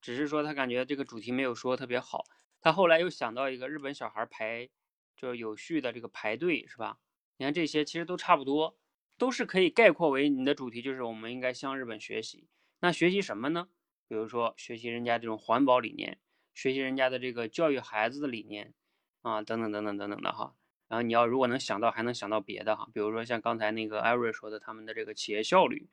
[0.00, 2.24] 只是说他感觉这个主题没有说特别好，
[2.60, 4.68] 他后来又想到一个日本小孩排，
[5.16, 6.98] 就是有序的这个排队，是吧？
[7.36, 8.78] 你看这些其实都差不多，
[9.16, 12.48] 都是可以概括为你的主题就是我们应该向日本学习。
[12.80, 13.68] 那学习什么呢？
[14.08, 16.18] 比如说学习人家这种环保理念，
[16.60, 18.74] 学习人家的这个教育孩子的理念。
[19.22, 20.54] 啊，等等等等等等的哈，
[20.88, 25.90] 然后你要如果能想到，还能想到别的哈，比如说像刚才那个艾瑞说的，他们的这个企业效率，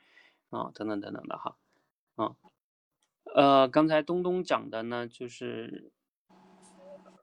[0.49, 1.57] 啊，等等等等的哈，
[2.15, 2.37] 啊，
[3.35, 5.91] 呃，刚才东东讲的呢，就是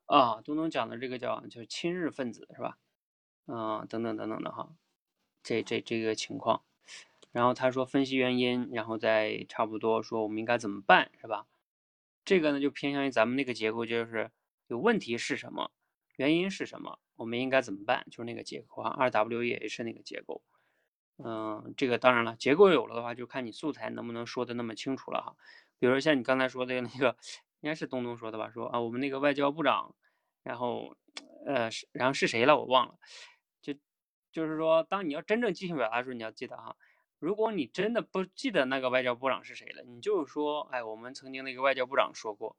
[0.04, 2.76] 啊，东东讲的这个叫就是亲日分子是吧？
[3.46, 4.74] 啊，等等等等的哈，
[5.42, 6.62] 这这这个情况，
[7.33, 11.46] 然后他说分析原因，然后再差不多说我们应该怎么办是吧？
[12.25, 14.31] 这个呢就偏向于咱们那个结构，就是
[14.69, 15.71] 有问题是什么？
[16.17, 16.99] 原因是什么？
[17.17, 18.07] 我们应该怎么办？
[18.11, 20.43] 就是那个结构啊，二 W E H 那个结构。
[21.19, 25.37] 嗯，这个当然了，结构有了的话，就看你素材能不能说的那么清楚了哈。
[25.79, 27.17] 比如像你刚才说的那个，
[27.61, 28.51] 应该是东东说的吧？
[28.51, 29.95] 说啊，我们那个外交部长，
[30.43, 30.97] 然后
[31.47, 32.57] 呃，是然后是谁了？
[32.57, 32.95] 我忘了。
[33.63, 33.75] 就
[34.33, 36.77] 就是说，当你要真正即兴表达的时候，你要记得哈。
[37.25, 42.55] 如果你真的不记得那个外交部长是谁了，你就说，哎，我们曾经那个外交部长说过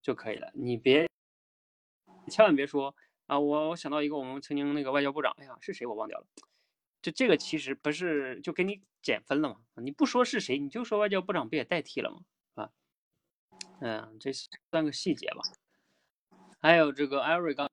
[0.00, 1.06] 就可以了，你别。
[2.30, 3.38] 千万别说啊！
[3.38, 6.26] 我我想到一个，我们曾经那个外交部长，哎呀，是谁我忘掉了。
[7.02, 9.56] 就这个其实不是就给你减分了吗？
[9.74, 12.22] 你不说是谁，你就说外交部长，不也代替了吗？
[12.54, 12.72] 啊，
[13.82, 15.42] 嗯，这算个细节吧。
[16.58, 17.70] 还有这个艾瑞刚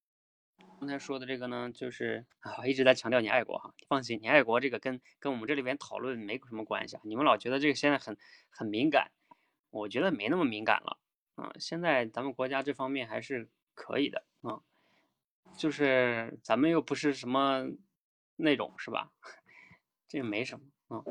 [0.84, 7.02] 刚才说的这个呢，就是啊，一直在强调你爱国哈，放心，你爱国这个跟跟我们这里边讨论没什么关系啊。
[7.06, 8.17] 你们老觉得这个现在很
[8.50, 9.12] 很敏感，
[9.69, 10.98] 我觉得没那么敏感了
[11.36, 11.54] 啊。
[11.58, 13.50] 现在咱们国家这方面还是。
[13.76, 14.62] 可以的啊，
[15.58, 17.65] 就是咱们又不是什么
[18.36, 19.12] 那种是吧？
[20.08, 21.02] 这个没什么啊。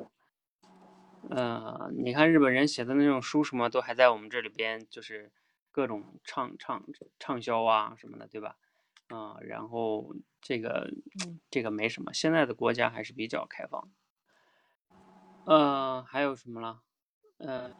[1.28, 5.32] 呃，你看日本人写的那种书什么都还在我们这里边，就是
[5.72, 6.84] 各种畅畅
[7.18, 8.56] 畅销啊什么的，对吧？
[9.08, 10.92] 啊，然后这个
[11.50, 13.90] 这个没什么，现在的国家还是比较开放。
[15.44, 16.82] 呃，还有什么了？
[17.38, 17.74] 呃，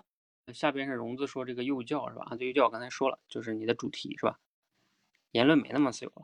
[0.52, 2.26] 下边是荣子说这个幼教是吧？
[2.30, 4.40] 啊，对幼教我刚才说了，就是你的主题是吧？
[5.30, 6.22] 言论没那么自由了，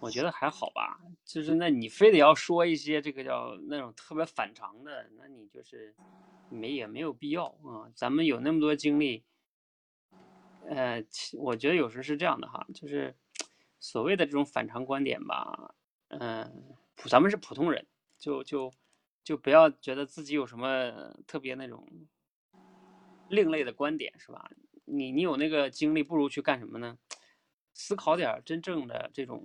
[0.00, 1.00] 我觉得还好吧。
[1.24, 5.94] 就是那你非得要说一些这个叫那种特别反常的，那你就是
[6.48, 7.92] 没也没有必要啊。
[7.94, 9.24] 咱们有那么多精力，
[10.68, 13.14] 呃，我觉得有时是这样的哈，就是
[13.82, 15.74] 所谓的这种反常观点吧，
[16.06, 16.76] 嗯，
[17.10, 17.84] 咱们是普通人，
[18.16, 18.72] 就就
[19.24, 21.84] 就不要觉得自己有什么特别那种
[23.28, 24.48] 另类的观点是吧？
[24.84, 26.96] 你你有那个精力，不如去干什么呢？
[27.74, 29.44] 思考点真正的这种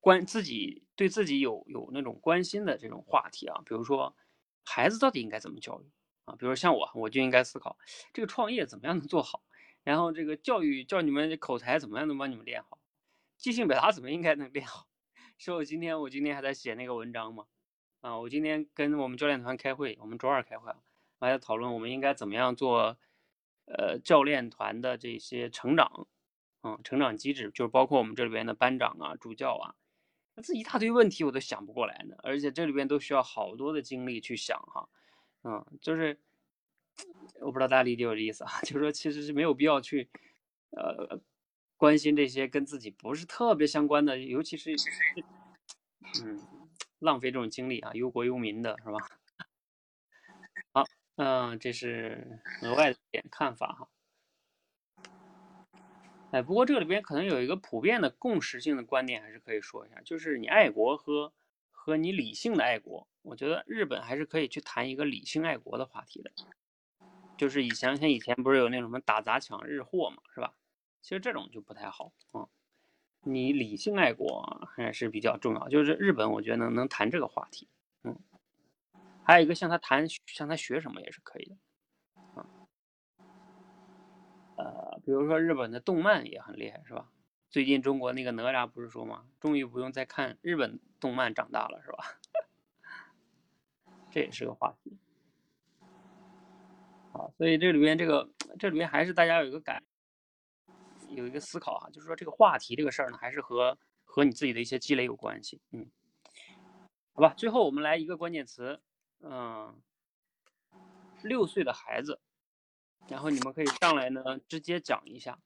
[0.00, 4.16] 关自己对自己有有那种关心的这种话题啊，比如说
[4.64, 5.90] 孩子到底应该怎么教育
[6.24, 6.34] 啊？
[6.38, 7.76] 比如像我，我就应该思考
[8.14, 9.42] 这个创业怎么样能做好，
[9.82, 12.78] 然后这个教育教你们口才怎么样能帮你们练好，
[13.40, 14.86] 即兴表达怎么应该能练好。
[15.38, 17.46] 说我今天我今天还在写那个文章嘛，
[18.02, 20.76] 啊，我今天跟我们教练团开会，我们周二开会啊，
[21.18, 22.98] 还在讨论我们应该怎么样做，
[23.64, 26.06] 呃，教练团的这些成长。
[26.62, 29.74] 嗯，成长机制就是包括我们这里边的班长啊、助教啊，
[30.42, 34.86] 这一大堆问题我都想不过来呢，而且这里边都需要好多的精力去想哈。
[35.44, 36.20] 嗯，就是
[37.40, 40.10] 我不知道大家理解我的意思啊， 就是说其实是没有必要去
[40.72, 41.18] 呃
[41.80, 44.70] 关心这些跟自己不是特别相关的，尤其是
[46.22, 46.38] 嗯
[46.98, 48.98] 浪费这种精力啊，忧国忧民的是吧？
[50.74, 50.84] 好，
[51.16, 53.88] 嗯，这是额外的一点看法哈。
[56.32, 61.32] 哎，不过这里边可能有一个普遍的共识性的观点，还是可以说一下，就是你爱国和
[61.70, 66.30] 和你理性的爱国，我觉得日本还是可以去谈一个理性爱国的话题的。
[67.38, 70.52] 就是以前像以前不是有那什么打砸抢日货嘛，是吧？
[71.00, 72.48] 其实这种就不太好啊。
[73.22, 77.68] 你理性爱国还是比较重要，就是日本我觉得能能谈这个话题，
[78.04, 78.16] 嗯。
[79.22, 81.56] 还有一个向他谈，向他学什么也是可以的。
[82.34, 82.46] 啊
[84.56, 87.10] 呃，比如说日本的动漫也很厉害，是吧？
[87.48, 89.26] 最近中国那个哪吒不是说吗？
[89.40, 92.04] 终于不用再看日本动漫长大了，是吧？
[94.10, 94.98] 这也是个话题。
[97.12, 99.82] 好，所以这里边这个这里边还是大家有一个感，
[101.10, 105.60] 有一个思考哈，就是说这个话题这个事儿呢，还是和和你自己的一些积累有关系。
[105.72, 105.90] 嗯，
[107.14, 108.80] 好吧，最后我们来一个关键词，
[109.20, 109.80] 嗯，
[111.22, 112.20] 六岁的孩子。
[113.08, 115.38] 然后你们可以上来呢，直接讲一下。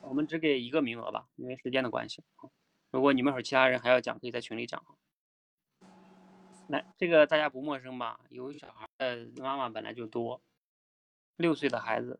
[0.00, 2.24] 我们只给一个名额吧，因为时间的关系。
[2.90, 4.82] 如果你们会其他人还要讲，可以在群里讲。
[6.68, 8.18] 来，这个大家不陌生吧？
[8.30, 10.42] 有小孩的妈妈本来就多，
[11.36, 12.18] 六岁的孩子。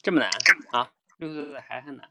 [0.00, 0.30] 这么难
[0.70, 0.92] 啊？
[1.18, 2.08] 六岁的还很难。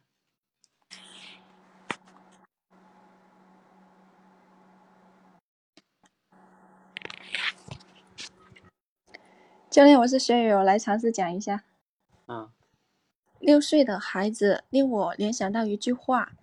[9.69, 11.63] 教练，我是学友，来尝试讲一下。
[12.27, 12.51] 嗯，
[13.39, 16.33] 六岁的孩子令我联想到一句话，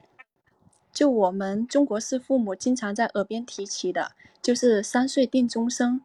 [0.92, 6.00] 就我们中国式父母经常在耳边提起的，就是“三岁定终生”。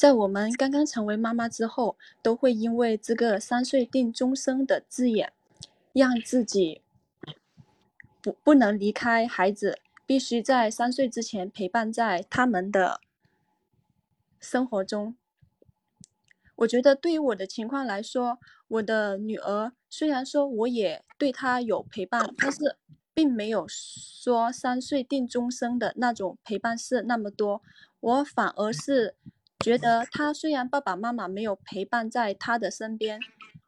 [0.00, 5.34] 在我们刚刚成为妈妈之后，都会因为这个“三岁定终生”的字眼，
[5.92, 6.80] 让自己
[8.22, 13.02] 不不能离开孩子，必须在三岁之前陪伴在他们的
[14.38, 15.14] 生活中。
[16.56, 18.38] 我觉得对于我的情况来说，
[18.68, 22.76] 我的女儿虽然说我也对她有陪伴，但是
[23.12, 27.60] 并没有说三岁定终生的那种陪伴是那么多。
[28.00, 29.14] 我反而是。
[29.60, 33.20] 觉得他虽然爸爸妈妈没有陪伴在他的身边，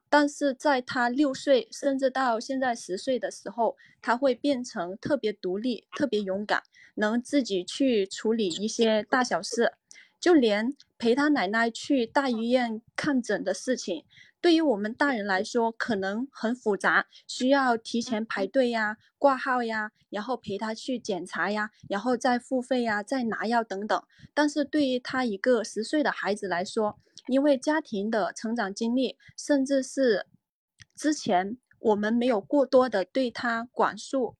[0.08, 6.62] 但是在他六岁甚至到现在十岁的时候，他会变成特别独立、特别勇敢，
[6.94, 9.74] 能自己去处理一些大小事，
[10.18, 14.04] 就连陪他奶奶去大医院看诊的事情。
[14.42, 24.02] 对于我们大人来说，可能很复杂，需要提前排队呀、挂号呀，然后陪他去检查呀，然后再付费呀、再拿药等等。
[24.34, 30.26] 但是对于他一个十岁的孩子来说，因为家庭的成长经历，甚至是
[30.96, 34.34] 之前我们没有过多的对他管束，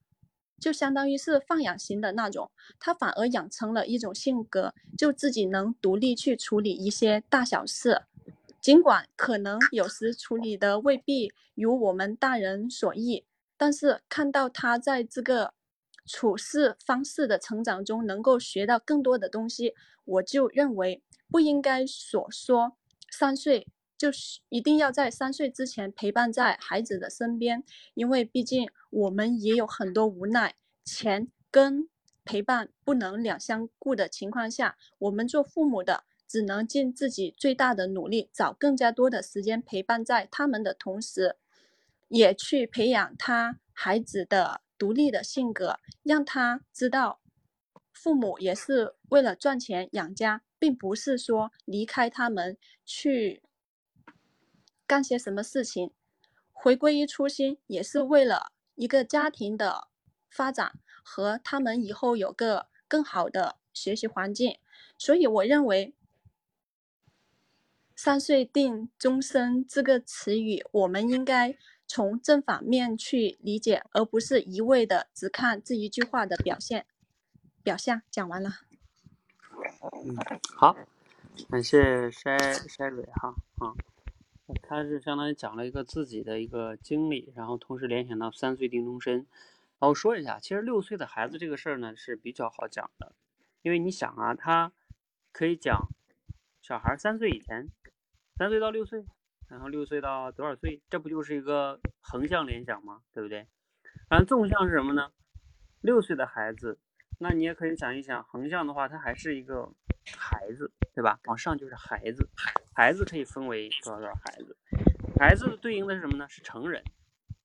[0.59, 8.01] 就相当于是放养型的那种，他反而养成了一种性格，就自己能独立去处理一些大小事。
[8.63, 13.25] 尽管可能有时处理的未必如我们大人所意，
[13.57, 15.53] 但是看到他在这个
[16.05, 22.77] 处事方式的成长中能够学到更多的东西，我就认为不应该所说
[23.11, 30.55] 三岁就是一定要在三岁之前陪伴在孩子的身边，因为毕竟我们也有很多无奈，
[30.85, 31.89] 钱跟
[32.23, 36.05] 陪伴不能两相顾的情况下，我们做父母的。
[36.33, 41.35] 只能尽自己最大的努力，找更加多的时间陪伴在他们的同时，
[42.07, 47.21] 也去培养他孩子的独立的性格，让他知道，
[47.91, 53.43] 父母也是为了赚钱养家，并不是说离开他们去
[54.87, 55.91] 干些什么事情，
[56.51, 59.87] 回归于初心，也是为了一个家庭的
[60.27, 64.57] 发展和他们以后有个更好的学习环境。
[64.97, 65.93] 所以，我认为。
[68.03, 71.55] 三岁定终身这个词语，我们应该
[71.87, 76.85] 从正反面去理解，而不是一味的只看这一句话的表现
[77.63, 78.01] 表象。
[78.11, 78.49] 讲完了。
[80.05, 80.17] 嗯，
[80.57, 80.75] 好，
[81.49, 82.37] 感谢筛
[82.67, 83.71] 筛蕊哈啊，
[84.61, 89.25] 他是相当于讲了一个自己的一个经历，然后同时联想到三岁定终身。
[89.79, 93.13] 然后说一下，其实六岁的孩子这个事儿呢是比较好讲的，
[93.61, 94.73] 因为你想啊，他
[95.31, 95.87] 可以讲
[96.61, 97.69] 小孩三岁以前。
[98.37, 99.05] 三岁到六岁，
[99.47, 100.81] 然后六岁到多少岁？
[100.89, 103.03] 这不就是一个横向联想吗？
[103.13, 103.47] 对不对？
[104.09, 105.11] 然后纵向是什么呢？
[105.81, 106.79] 六岁的孩子，
[107.19, 109.71] 那你也可以想一想，横向的话，他还是一个
[110.17, 111.19] 孩子，对吧？
[111.25, 112.27] 往上就是孩子，
[112.73, 114.57] 孩子可以分为多少多少孩子？
[115.19, 116.27] 孩子对应的是什么呢？
[116.27, 116.83] 是成人。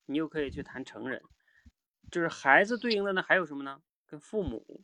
[0.07, 1.23] 你又可以去谈成人，
[2.11, 3.83] 就是孩子对应的呢还有什么呢？
[4.07, 4.83] 跟父母、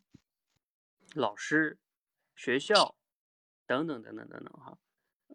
[1.15, 1.79] 老师、
[2.37, 2.95] 学校
[3.67, 4.77] 等等等等等等哈。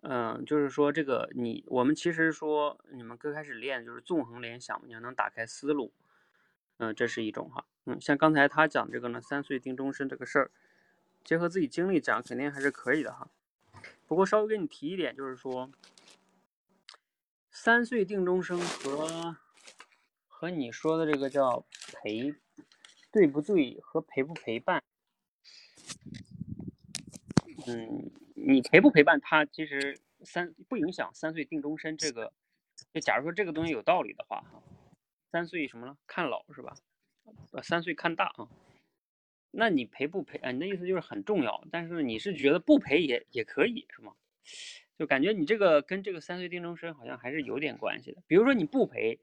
[0.02, 5.92] 嗯，就是说这个你我们其实说你们刚开始练就是纵横联想，你要能打开思路，
[6.78, 10.52] 嗯，这是一种哈，嗯，像刚才他讲这个呢，三岁定终身这个事儿，
[11.24, 13.30] 结合自己经历讲，肯定还是可以的哈。
[14.08, 15.70] 不过稍微给你提一点，就是说
[17.52, 19.36] 三岁定终生和
[20.28, 22.34] 和你说的这个叫陪
[23.12, 24.82] 对不对和陪不陪伴，
[27.68, 28.10] 嗯。
[28.46, 32.32] 你陪不陪伴他，其实三不影响三岁定终身这个。
[32.94, 34.64] 就假如说这个东西有道理的话，哈，
[35.32, 35.98] 三岁什么了？
[36.08, 36.76] 看老是吧？
[37.52, 38.48] 呃，三岁看大啊。
[39.52, 40.38] 那你陪不陪？
[40.40, 44.14] 啊，你的意思就是很重要，但是你是觉得不陪也也可以是吗？
[44.98, 48.22] 就感觉你这个跟这个三岁定终身好像还是有点关系的。
[48.28, 49.20] 比如说你不陪，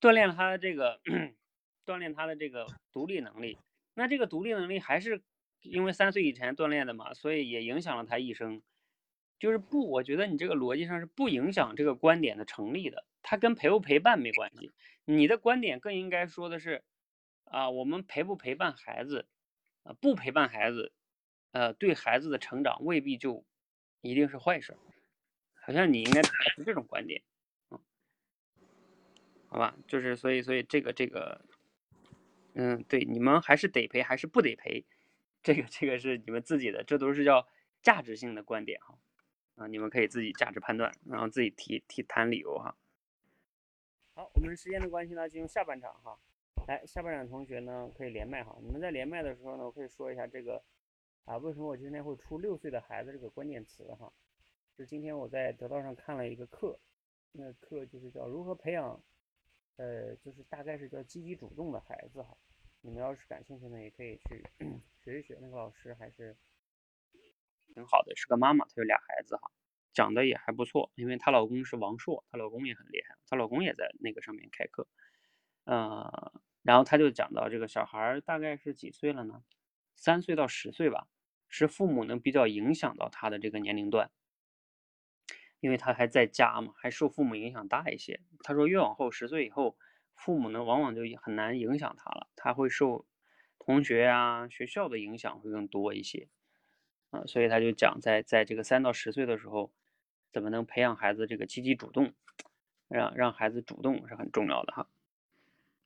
[0.00, 1.00] 锻炼了他的这个
[1.86, 3.58] 锻炼他的这个独立能力，
[3.94, 5.22] 那这个独立能力还是
[5.62, 8.62] 因为三岁以前锻炼的嘛，所以也影响了他一生。
[9.38, 14.72] 就是不，我觉得你这个逻辑上是不影响这个观点的成立的，它跟陪不陪伴没关系。
[15.04, 16.82] 你的观点更应该说的是，
[17.44, 19.26] 啊，我们陪不陪伴孩子，
[19.84, 20.92] 啊，不陪伴孩子，
[21.52, 23.44] 呃，对孩子的成长未必就
[24.00, 24.76] 一定是坏事。
[25.54, 27.22] 好像你应该是这种观点，
[27.70, 27.78] 嗯，
[29.46, 31.40] 好吧，就是所以所以这个这个，
[32.54, 34.84] 嗯，对，你们还是得陪还是不得陪，
[35.48, 37.48] 这个这个是你们自己的，这都是叫
[37.80, 38.98] 价值性的观点哈。
[39.54, 42.76] 啊，你们可以自己价值判断，然后自己提提谈理由哈。
[44.12, 46.20] 好，我们时间的关系呢，进入下半场哈。
[46.66, 48.58] 来，下半场同学呢可以连麦哈。
[48.60, 50.62] 你们在连麦的时候呢，我可以说一下这个
[51.24, 54.12] 啊，为什么我今天会出六岁的孩子这个关键词哈？
[54.76, 56.78] 是今天我在得到上看了一个课，
[57.32, 59.02] 那课就是叫如何培养，
[59.76, 62.36] 呃，就是大概是叫积极主动的孩子哈。
[62.80, 64.44] 你们要是感兴趣呢，也可以去
[65.02, 66.36] 学一学，那个老师还是。
[67.74, 69.50] 挺好的，是个妈妈，她有俩孩子哈，
[69.92, 70.90] 讲的也还不错。
[70.94, 74.88] 因为她老公是王硕，她老公也很厉害，她老公也在那个上面开课。
[75.64, 79.44] 呃，然后他就讲到这个小孩大概是几岁了呢？
[79.94, 81.08] 三岁到十岁吧，
[81.48, 84.10] 是父母能比较影响到他的这个年龄段，
[85.60, 88.20] 因为他还在家嘛，还受父母影响大一些。
[88.42, 89.76] 他说越往后十岁以后，
[90.18, 93.06] 父母呢往往就很难影响他了，他会受
[93.58, 96.28] 同学啊、学校的影响会更多一些。
[97.10, 99.72] 啊，所以他就讲，在在这个三到十岁的时候，
[100.30, 102.12] 怎么能培养孩子这个积极主动，
[102.86, 104.90] 让让孩子主动是很重要的哈。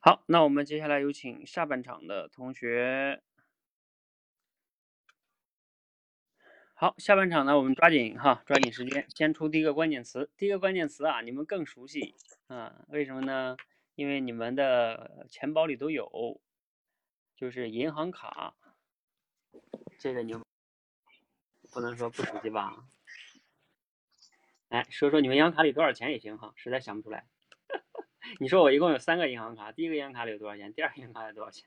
[0.00, 3.22] 好，那我们接下来有请下半场的同学。
[6.74, 10.28] 好，下半场呢，我们抓紧哈，抓紧时间，先出第一个关键词。
[10.36, 12.16] 第一个关键词啊，你们更熟悉
[12.48, 12.84] 啊？
[12.88, 13.56] 为什么呢？
[13.94, 16.40] 因为你们的钱包里都有，
[17.36, 18.54] 就是银行卡，
[19.98, 20.34] 这个你。
[21.70, 22.84] 不能说不熟悉吧？
[24.68, 27.26] 来说说你们银行卡里多少钱也行哈，实在想不出来。
[28.40, 30.70] 你说我一共有三个银行卡，第一个银行卡里有多少钱？
[30.74, 31.66] 第二个银行卡里多少钱？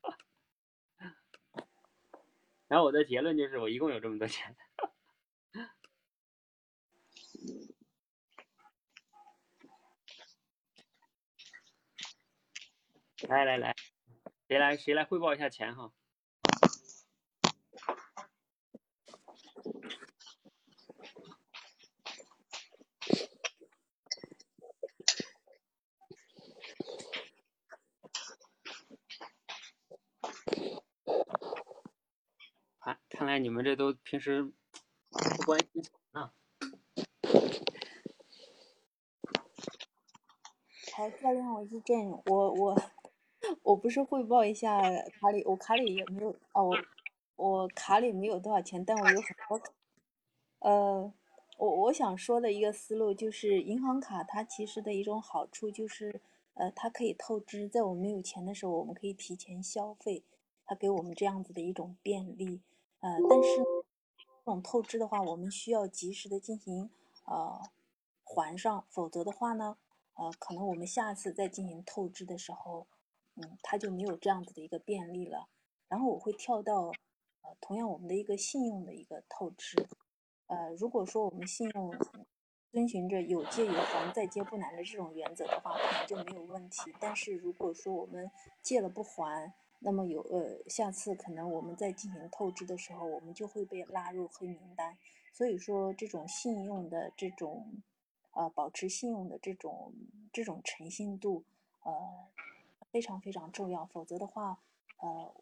[2.66, 4.56] 然后我的结论就是我一共有这么多钱。
[13.28, 13.74] 来来来，
[14.48, 15.92] 谁来谁来汇报一下钱哈？
[32.80, 36.32] 看，看来你们这都平时不关心啊。
[40.94, 42.91] 好，教练，我是郑，我我
[43.62, 44.80] 我不是汇报一下
[45.20, 46.70] 卡里，我卡里也没有哦，
[47.36, 49.72] 我我卡里没有多少钱，但我有很多卡。
[50.60, 51.12] 呃，
[51.58, 56.20] 我我想说的一个思路就是，银行卡它其实的一种好处就是，
[56.54, 60.22] 呃，它可以透支，在我们没有钱的时候，我们可以提前消费，
[60.64, 62.60] 它给我们这样子的一种便利。
[63.00, 66.90] 呃，但是这种透支的话，我们需要及时的进行
[67.26, 67.60] 呃
[68.24, 69.76] 还上，否则的话呢，
[70.14, 72.86] 呃，可能我们下次再进行透支的时候，
[73.34, 75.48] 嗯，它就没有这样子的一个便利了。
[75.88, 76.92] 然后我会跳到
[77.42, 79.76] 呃，同样我们的一个信用的一个透支，
[80.46, 81.92] 呃，如果说我们信用
[82.70, 86.94] 遵循着有借有还、再借不难的这种原则的话，可能就没有问题。
[87.00, 88.30] 但是如果说我们
[88.62, 94.96] 借了不还，那么有呃，下次可能我们在进行透支的时候，我们就会被拉入黑名单。
[95.34, 97.82] 所以说，这种信用的这种，
[98.32, 99.92] 呃，保持信用的这种
[100.32, 101.44] 这种诚信度，
[101.82, 101.92] 呃，
[102.92, 103.86] 非常非常重要。
[103.86, 104.58] 否则的话，
[104.98, 105.34] 呃，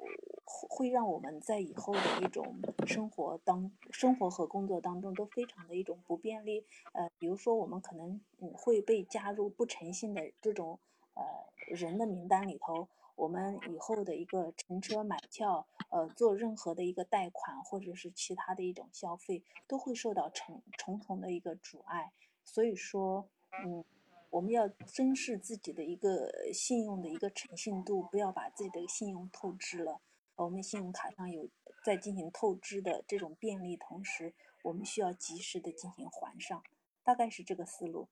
[0.68, 6.64] 会让我们在以后的一种生活当生活和工作当中都非常的一种不便利。
[6.92, 10.78] 呃，比如说我们可能嗯会被加入不诚信的这种
[11.14, 11.22] 呃
[11.66, 12.88] 人的名单里头。
[13.16, 22.12] 我们以后的一个乘车买票，呃，做任何的一个贷款或者是其他的一种消费，都会受到重重重的一个阻碍。
[22.46, 23.28] 所以说，
[23.62, 23.84] 嗯，
[24.30, 30.00] 我们要珍视自己的一个信用的一个诚信度，不要把自己的信用透支了。
[30.36, 31.48] 我们信用卡上有
[31.84, 36.62] 在进行透支的这种便利，同时我们需要及时的进行还上，
[37.02, 38.08] 大概是这个思路。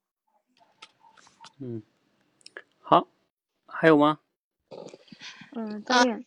[1.59, 1.83] 嗯，
[2.81, 3.09] 好，
[3.67, 4.21] 还有吗？
[5.53, 6.27] 嗯，教练。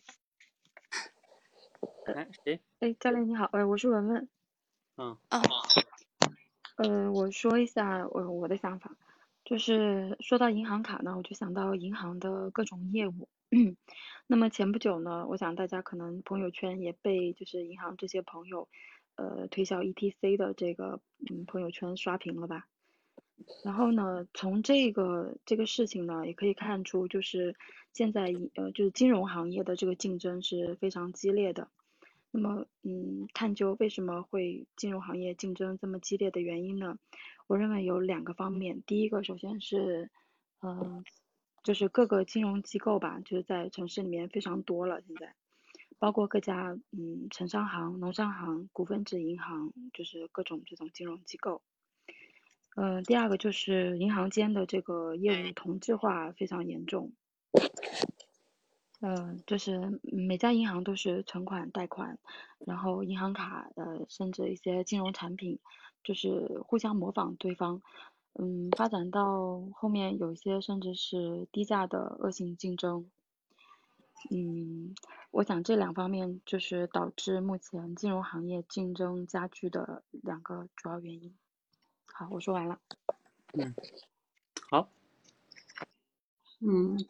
[2.06, 2.60] 哎，谁？
[2.80, 4.28] 哎，教练你好，哎，我是文文。
[4.96, 5.16] 嗯。
[5.28, 5.42] 嗯。
[6.76, 8.96] 呃，我说一下我我的想法。
[9.44, 13.28] 就是说到银行卡呢，我就想到银行的各种业务。
[14.26, 18.68] 那么前不久呢，我想大家可能朋友圈也被就是银行这些朋友，
[19.16, 22.66] 呃，推销 ETC 的这个嗯朋友圈刷屏了吧？
[23.64, 27.56] 然后呢，从这个这个事情呢，也可以看出，就是
[27.92, 31.68] 现在呃就是金融行业的这个竞争是非常激烈的。
[32.32, 36.96] 那么嗯，探究为什么会金融行业竞争这么激烈的原因呢？
[37.46, 40.10] 我认为有两个方面，第一个首先是
[40.62, 41.04] 嗯，
[41.62, 45.34] 就是各个金融机构吧，就是在城市里面非常多了，现在
[45.98, 51.60] 包括各家嗯城商行、农商行、股份制银行，就是各种这种金融机构。
[52.74, 57.12] 嗯，第二个就是银行间的这个业务同质化非常严重。
[59.04, 62.18] 嗯，就是每家银行都是存款、贷款，
[62.60, 65.58] 然后银行卡，呃，甚至一些金融产品，
[66.04, 67.82] 就是互相模仿对方。
[68.34, 73.10] 嗯，发展到后面有一些甚至是低价的恶性竞争。
[74.30, 74.94] 嗯，
[75.32, 81.34] 我想这两方面就是导致目前金融行业竞争加剧的两个主要原因。
[82.06, 82.78] 好，我说完了。
[83.54, 83.74] 嗯，
[84.70, 84.88] 好。
[86.64, 87.04] 嗯，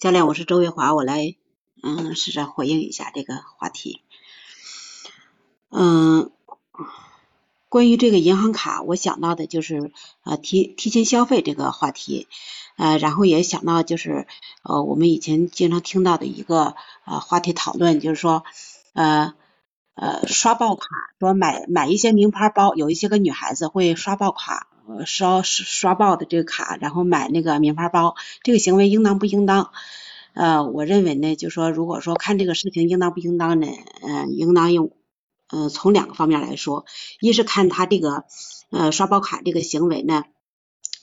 [0.00, 1.36] 教练，我是周月华，我来
[1.84, 4.02] 嗯试着回应一下这个话题。
[5.70, 6.32] 嗯，
[7.68, 9.92] 关于这个银行卡，我想到的就是
[10.24, 12.26] 呃提提前消费这个话题，
[12.76, 14.26] 呃，然后也想到就是
[14.64, 16.74] 呃我们以前经常听到的一个
[17.04, 18.42] 呃话题讨论，就是说
[18.94, 19.34] 呃。
[20.00, 20.86] 呃，刷爆卡
[21.18, 24.68] 说买买一些名牌包，有一些个女孩子会刷爆卡，
[25.06, 29.70] 刷刷爆的这个卡，然后买那个名牌包，这个行为应当不应当？
[30.34, 33.66] 呃，我认为呢，就说如果说看这个事情应当不应当呢，
[34.02, 34.92] 嗯，应当用，
[35.50, 36.84] 呃，从两个方面来说，
[37.20, 38.24] 一是看他这个
[38.70, 40.24] 呃刷爆卡这个行为呢，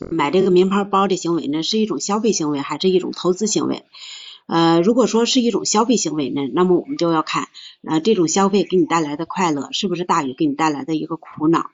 [0.09, 3.83] 买这个名牌包的行为呢，是一种消费行为还是一种投资行为？
[4.47, 7.49] 呃，如果说是一种消费行为呢，那么我们就要看，
[7.83, 11.71] 呃，这种消费给你带来的快乐是不是大于给你带来的一个苦恼。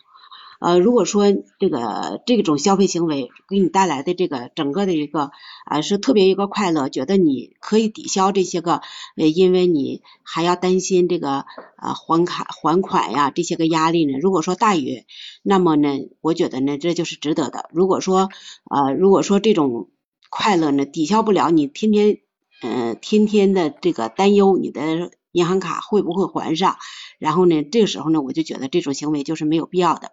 [0.62, 1.26] 呃，如果说
[1.60, 5.32] 这个这种消费行为给你带来的这个整个的一个
[5.66, 8.82] 啊是特别一个快乐，觉得你可以抵消这些个，
[9.18, 11.46] 呃，因为你还要担心这个
[11.76, 14.20] 啊还卡还款呀这些个压力呢。
[14.22, 15.04] 如果说大于，
[15.42, 15.90] 那么呢，
[16.22, 17.70] 我觉得呢这就是值得的。
[17.74, 18.30] 如果说
[18.70, 19.90] 呃如果说这种
[20.30, 22.20] 快乐呢抵消不了你天天。
[22.64, 26.78] 嗯，天天的这个担忧，你的银行卡会不会还上？
[27.20, 30.12] 然后呢，这个时候呢，我就觉得这种行为就是没有必要的。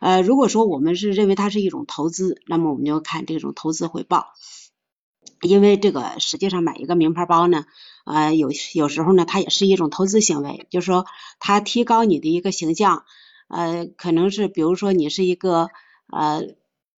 [0.00, 4.26] 呃，如果说我们是认为它是一种投资，那么我们就看这种投资回报。
[5.40, 7.64] 因为这个实际上买一个名牌包呢，
[8.04, 11.06] 呃，有有时候呢，它也是一种投资行为，就是说
[11.38, 13.04] 它提高你的一个形象，
[13.48, 15.68] 呃，可能是比如说你是一个
[16.12, 16.42] 呃，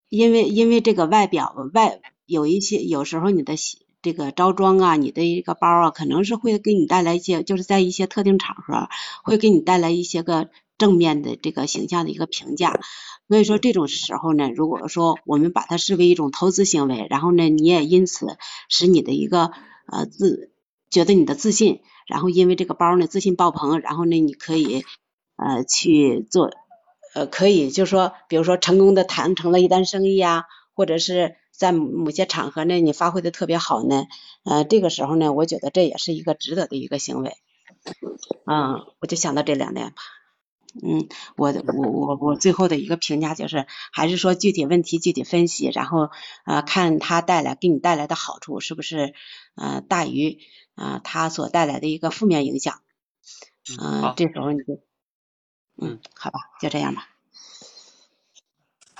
[0.10, 3.56] 因为因为这个外表外有一些有时候你的。
[4.04, 8.90] 这个着装啊，你的一个包啊，可能是会给你带来一些，就是在一些特定场合
[9.24, 12.82] 会给你带来一些个正面的这个形象的一个评价。
[13.30, 18.38] 所以说这种时候呢，如果说我们把它视为一种投资行为，然后呢，你也因此
[18.68, 19.52] 使你的一个
[19.88, 20.52] 呃自
[20.90, 24.84] 觉得你的自信，然后因为这个包呢自信爆棚，然后呢你可以
[25.38, 26.52] 呃去做
[27.16, 30.44] 呃可以就是说，比如说成功的谈成了一单生意啊，
[30.76, 31.38] 或者是。
[31.56, 34.08] 在某些场合呢，你发挥的特别好呢，
[34.44, 37.38] 呃，这个时候呢，我觉得这也是一个值得的一个行为，
[38.46, 39.96] 嗯，我就想到这两点吧，
[40.82, 46.10] 嗯，我我我我最后的一个评价就是，还是说具体问题具体分析，然后
[46.46, 49.14] 呃看它带来给你带来的好处是不是
[49.56, 50.40] 呃大于
[50.74, 52.82] 啊它所带来的一个负面影响，
[53.80, 54.82] 嗯，这时候你就，
[55.78, 57.13] 嗯，好吧，就这样吧。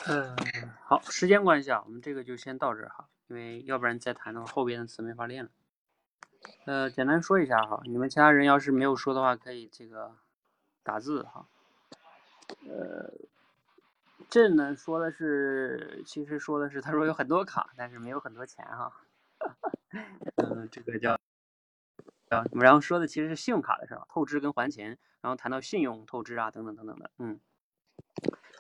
[0.06, 0.36] 嗯，
[0.84, 5.50] 好，时间关系啊，我们这个就先到这儿哈，因为要不然再谈的话，后边的词没法练了。
[6.66, 10.18] 呃，简单说一下哈，你们其他人要是没有说的话，可以这个
[10.84, 11.48] 打字哈。
[12.68, 13.14] 呃，
[14.30, 18.92] 这呢说的是，其实说的是，他说有很多卡，但是没有很多钱哈。
[20.36, 21.18] 嗯，这个叫
[22.30, 27.40] 叫，然后说的其实是信用卡的事儿，透支跟还钱，然后谈到信用透支啊，等等等等的，嗯。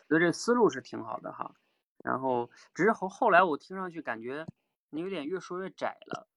[0.10, 1.56] 觉得这思路是挺好的哈，
[2.04, 4.46] 然后只是后后来我听上去感觉
[4.90, 6.28] 你有点越说越窄了，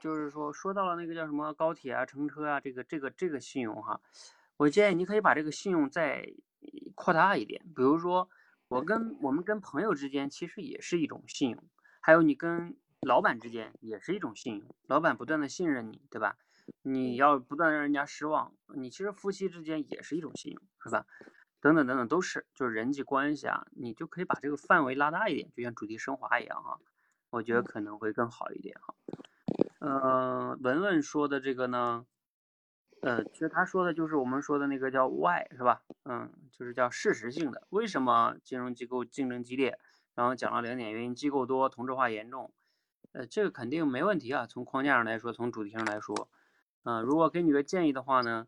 [0.00, 4.00] 就是说说到了那个叫什么高铁啊、乘车啊，这个这个这个信用哈，
[4.56, 6.26] 我建议你可以把这个信用再
[6.94, 8.28] 扩大一点，比如说
[8.68, 11.62] 我跟我们跟朋友之间其实也是一种信用，
[12.00, 16.36] 还有你跟老板之间也是一种信用，老板不断的信任你，对吧？
[16.82, 21.04] 你要不断让人家失望，你其实夫妻之间也是一种信用，是吧？
[21.62, 26.80] 等等等等，都是就是人际关系啊，你就可以把这个范围拉大一点，就像主题升华一样哈，
[27.30, 28.94] 我觉得可能会更好一点哈。
[29.78, 32.04] 呃，文文说的这个呢，
[33.00, 35.82] 呃，其实他说的就是我们说的那个叫 why 是吧？
[36.04, 39.78] 嗯，就是叫事实性的，为什么金融机构竞争激烈？
[40.14, 42.52] 然后讲了两点原因：机构多，同质化严重。
[43.12, 46.28] 呃，这个肯定没问题啊，从框架上来说，从主题上来说，
[46.82, 48.46] 嗯，如果给你个建议的话呢，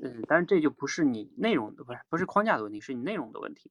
[0.00, 3.70] 嗯，但是这就不是你内容的，不是不是框架的问题，是你内容的问题。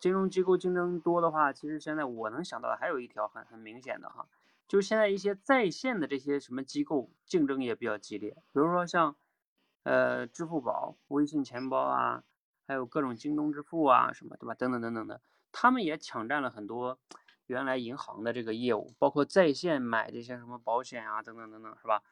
[0.00, 4.26] 金融机构竞争多的话，其实现在我能想到的还有一条很很明显的哈。
[4.66, 9.14] 就是现在一些在线的这些什么机构竞争也比较激烈，比如说像，
[9.82, 12.24] 呃，支付宝、微信钱包啊，
[12.66, 14.54] 还有各种京东支付啊什么，对吧？
[14.54, 15.20] 等等等等的，
[15.52, 16.98] 他们也抢占了很多
[17.46, 22.02] 原来银行的这个业务，包括在线买这些什么保险啊，等等等等，是吧？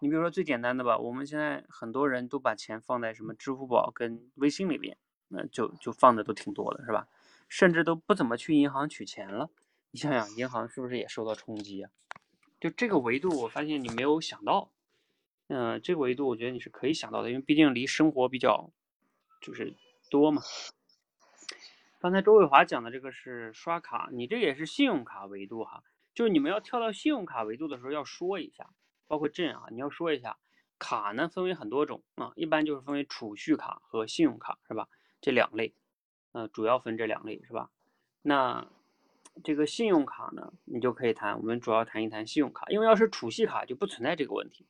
[0.00, 4.96] 你比如说最简单的吧，我们现在很多人都把钱放在什么支付宝跟微信里边，
[5.28, 7.08] 那就就放的都挺多的，是吧？
[7.48, 9.50] 甚至都不怎么去银行取钱了。
[9.90, 11.90] 你想想，银行是不是也受到冲击啊？
[12.60, 14.70] 就这个维度，我发现你没有想到。
[15.48, 18.70] 嗯，这个维度我觉得你是可以想到的，因为毕竟离生活比较
[19.40, 19.74] 就是
[20.10, 20.42] 多嘛。
[21.98, 25.82] 刚才周卫华讲的这个是刷卡，你这也是信用卡维度哈。
[26.14, 28.68] 就是你们要跳到信用卡维度的时候要说一下，
[29.08, 30.38] 包括这样啊，你要说一下，
[30.78, 34.88] 卡呢分为很多种啊，一般就是分为储蓄卡和信用卡是吧？
[35.20, 35.74] 这两类，
[36.30, 37.70] 呃，主要分这两类是吧？
[38.22, 38.68] 那。
[39.44, 41.36] 这个信用卡呢，你就可以谈。
[41.38, 44.66] 我们主要谈一谈信用卡，因为要是储蓄卡就不存在这个问题。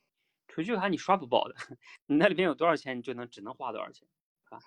[0.46, 1.54] 储蓄卡你刷不爆的，
[2.04, 4.06] 你那里边有多少钱，你就能只能花多少钱，
[4.50, 4.60] 啊，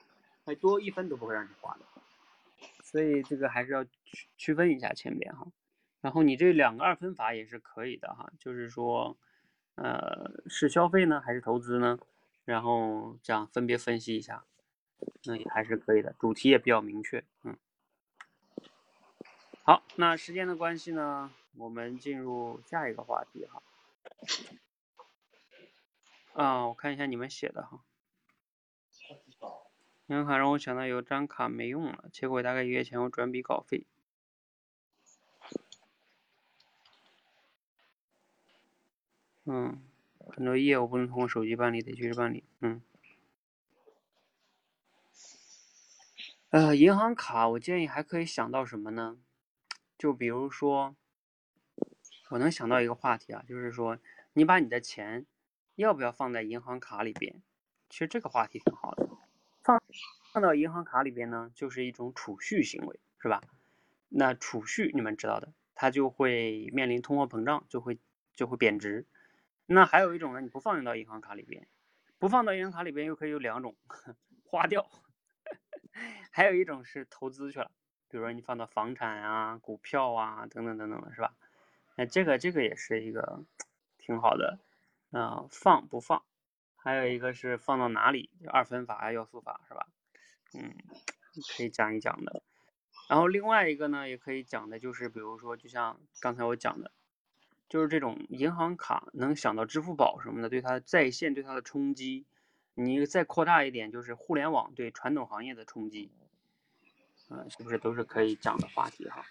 [0.43, 1.82] 还多一分都不会让你花的。
[2.82, 5.45] 所以这个还是要区区分一下前边哈。
[5.99, 9.15] 然后你这两个二分法也是可以的哈，就是说，
[9.76, 11.97] 呃，是消费呢还是投资呢？
[12.45, 14.43] 然后这样分别分析一下，
[15.26, 16.13] 那也还是可以的。
[16.19, 17.57] 主题也比较明确，嗯。
[19.63, 23.61] 好，那时间的关系呢，我们进入下一个话题哈。
[26.34, 27.80] 啊，我看一下你们写的哈。
[30.07, 33.86] 银行卡让我想到有张卡没用了，结果大概一个月前我转笔稿费。
[39.45, 39.81] 嗯，
[40.29, 42.43] 很多业务不能通过手机办理，得去实办理。
[42.59, 42.81] 嗯。
[46.51, 49.17] 呃，银行卡我建议还可以想到什么呢？
[49.97, 50.95] 就比如说，
[52.29, 53.97] 我能想到一个话题啊，就是说，
[54.33, 55.25] 你把你的钱
[55.75, 57.41] 要不要放在银行卡里边？
[57.89, 59.09] 其实这个话题挺好的，
[59.63, 59.81] 放
[60.33, 63.41] 放到银行卡里边呢，就是一种储蓄行为，是吧？
[64.09, 67.97] 那储蓄你们知道的，它就会面临通货膨胀，就会
[68.35, 69.07] 就会贬值。
[69.74, 71.67] 那还有一种呢，你不放到银行卡里边，
[72.19, 73.76] 不放到银行卡里边又可以有两种，
[74.43, 74.86] 花掉，
[76.32, 77.72] 还有一种是投资去了。
[78.09, 81.34] 比如说你放到房产啊、股票啊等等等等的，是吧？
[81.95, 83.45] 那这个这个也是一个
[83.97, 84.59] 挺好的，
[85.11, 86.22] 嗯，放不放？
[86.76, 88.30] 还有一个是放到哪里？
[88.49, 89.88] 二分法啊、要素法是吧？
[90.53, 90.76] 嗯，
[91.55, 92.43] 可以讲一讲的。
[93.07, 96.91] 然后另外一个呢，也可以讲的就是，比如说就像刚才我讲的，
[97.72, 102.26] 就是这种银行卡能想到支付宝什么的，对它在线对它的冲击。
[102.74, 106.11] 你再扩大一点，就是互联网对传统行业的冲击。
[107.30, 109.26] 嗯，是不是都是可以讲的话题哈？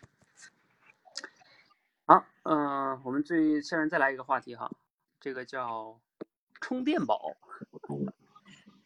[2.06, 4.70] 好，嗯，我们最下面再来一个话题哈，
[5.20, 6.00] 这个叫
[6.62, 7.36] 充电宝，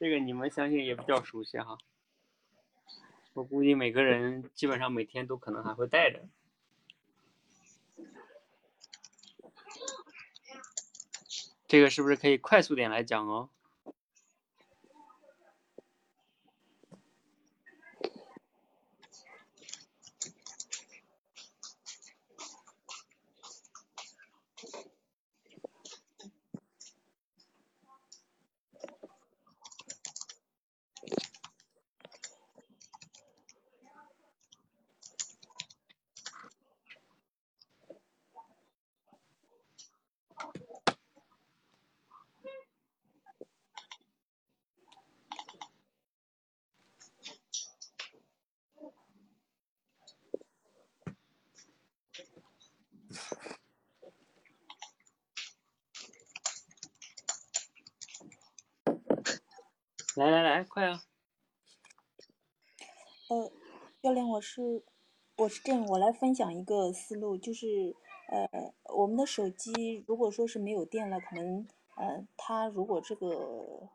[0.00, 1.78] 这个你们相信也比较熟悉哈。
[3.34, 6.26] 我估计每个人基本上每天都可能还会带着。
[11.74, 13.50] 这个是不是可以快速点来讲哦？
[60.16, 61.04] 来来来，快啊！
[63.28, 63.52] 呃，
[64.02, 64.82] 教练，我是
[65.36, 67.94] 我是这样，我来分享一个思路，就是
[68.28, 71.64] 呃，我们的手机如果说是没有电了，可能
[71.94, 73.88] 呃，它如果这个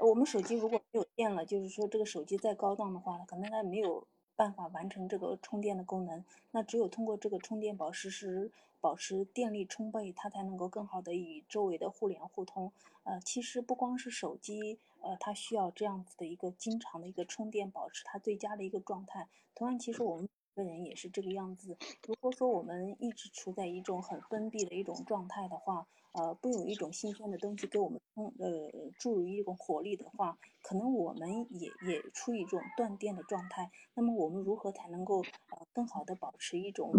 [0.00, 4.08] 我们手机如果没有电了，就是说这个手机再高档的话，可能它没有
[4.38, 6.24] 办法完成这个充电的功能。
[6.52, 12.72] 那只有通过这个充电宝实时保持电力充沛，它才能够更好的与周围的互联互通。
[13.02, 19.26] 呃，其实不光是手机，呃，它需要这样子的一个经常的一个充电，保持它最佳的一个状态。
[19.56, 21.76] 同样，其实我们个人也是这个样子。
[22.06, 33.70] 如果说我们一直处在一种很封闭的一种状态的话，呃，不有一种新鲜的东西给我们充呃注入一种活力的话，可能我们也也处于一种断电的状态。
[33.94, 36.92] 那么我们如何才能够呃更好的保持一种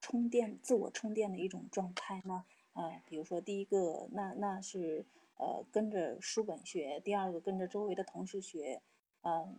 [0.00, 2.44] 充电、自我充电的一种状态呢？
[2.72, 5.06] 呃，比如说第一个，那那是
[5.38, 8.82] 呃跟着书本学；第二个跟着周围的同事学，
[9.22, 9.56] 嗯。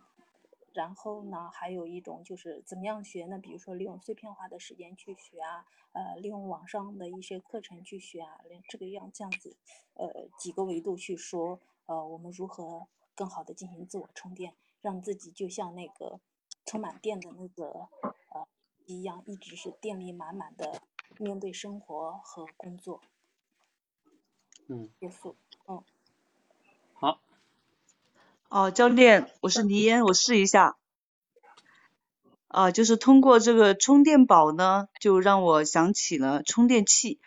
[0.78, 3.36] 然后呢，还有一种就是怎么样学呢？
[3.36, 9.56] 比如说利用碎片化的时间去学啊，呃，利用网上的一些课程去学啊，连这个样这样子，
[9.94, 16.20] 呃，几个维度去说，呃，我们如何更好的进行自我充电，让自己就像那个
[16.64, 17.88] 充满电的那个
[18.32, 18.46] 呃
[18.86, 20.80] 一样，一直是电力满满的
[21.18, 23.00] 面对生活和工作。
[24.68, 24.88] 嗯。
[25.00, 25.34] 结束。
[25.66, 25.82] 嗯。
[26.94, 27.20] 好。
[28.48, 30.76] 哦，教练，我是倪嫣，我试一下。
[32.46, 37.20] 啊，就是通过这个充电宝呢，就让我想起了充电器，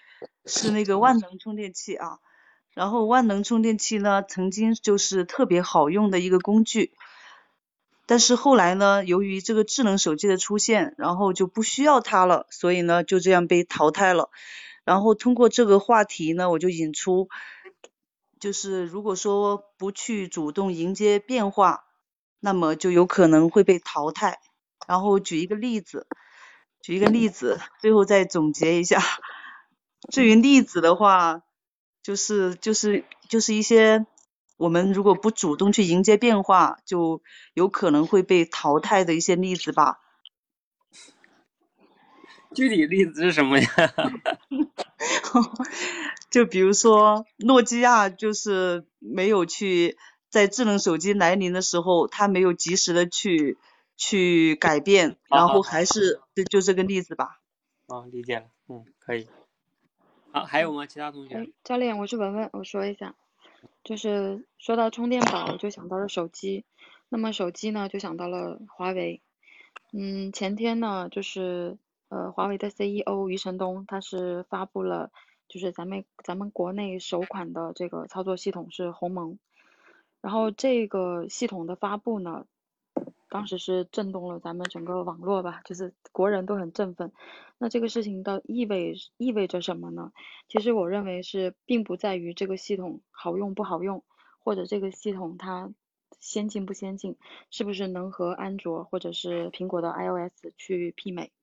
[0.47, 2.17] 是那个万能充电器啊。
[2.74, 6.91] 然后万能充电器呢，曾经就是特别好用的一个工具，
[8.07, 14.32] 但是后来呢，由于这个智能手机的出现，然后就不需要它了，所以呢，就这样被淘汰了。
[14.86, 17.30] 然后通过这个话题呢，我就引出。
[18.41, 21.83] 就是如果说不去主动迎接变化，
[22.39, 24.39] 那么就有可能会被淘汰。
[24.87, 26.07] 然后举一个例子，
[26.81, 28.99] 举一个例子，最后再总结一下。
[30.11, 31.43] 至于例子的话，
[32.01, 34.07] 就是就是就是一些
[34.57, 37.21] 我们如果不主动去迎接变化，就
[37.53, 39.99] 有可能会被淘汰的一些例子吧。
[42.55, 43.67] 具体例子是什么呀？
[46.32, 49.97] 就比如说，诺基亚就是没有去
[50.29, 53.57] 在智能手机来临的时候，它没有及时的去
[53.97, 57.41] 去改变，然后还是就就这个例子吧。
[57.88, 59.27] 哦，理解了，嗯，可以。
[60.32, 60.86] 好，还有吗？
[60.86, 61.49] 其他同学？
[61.65, 63.13] 教练，我是文文，我说一下，
[63.84, 66.63] 就是说到充电宝，我就想到了手机，
[67.09, 69.21] 那么手机呢，就想到了华为。
[69.91, 71.77] 嗯，前天呢，就是
[72.07, 75.11] 呃，华为的 CEO 余承东，他是发布了。
[75.52, 79.38] 就是咱们咱们国内首款的这个操作系统是鸿蒙，
[80.22, 82.45] 然后这个系统的发布呢，
[83.28, 87.12] 当时是震动了咱们整个网络吧，就是国人都很振奋。
[87.58, 90.14] 那这个事情的意味意味着什么呢？
[90.47, 94.06] 其实我认为是并不在于这个系统好用不好用，
[94.39, 95.74] 或者这个系统它
[96.22, 97.18] 先进不先进，
[97.49, 101.34] 是不是能和安卓或者是苹果的 iOS 去媲美？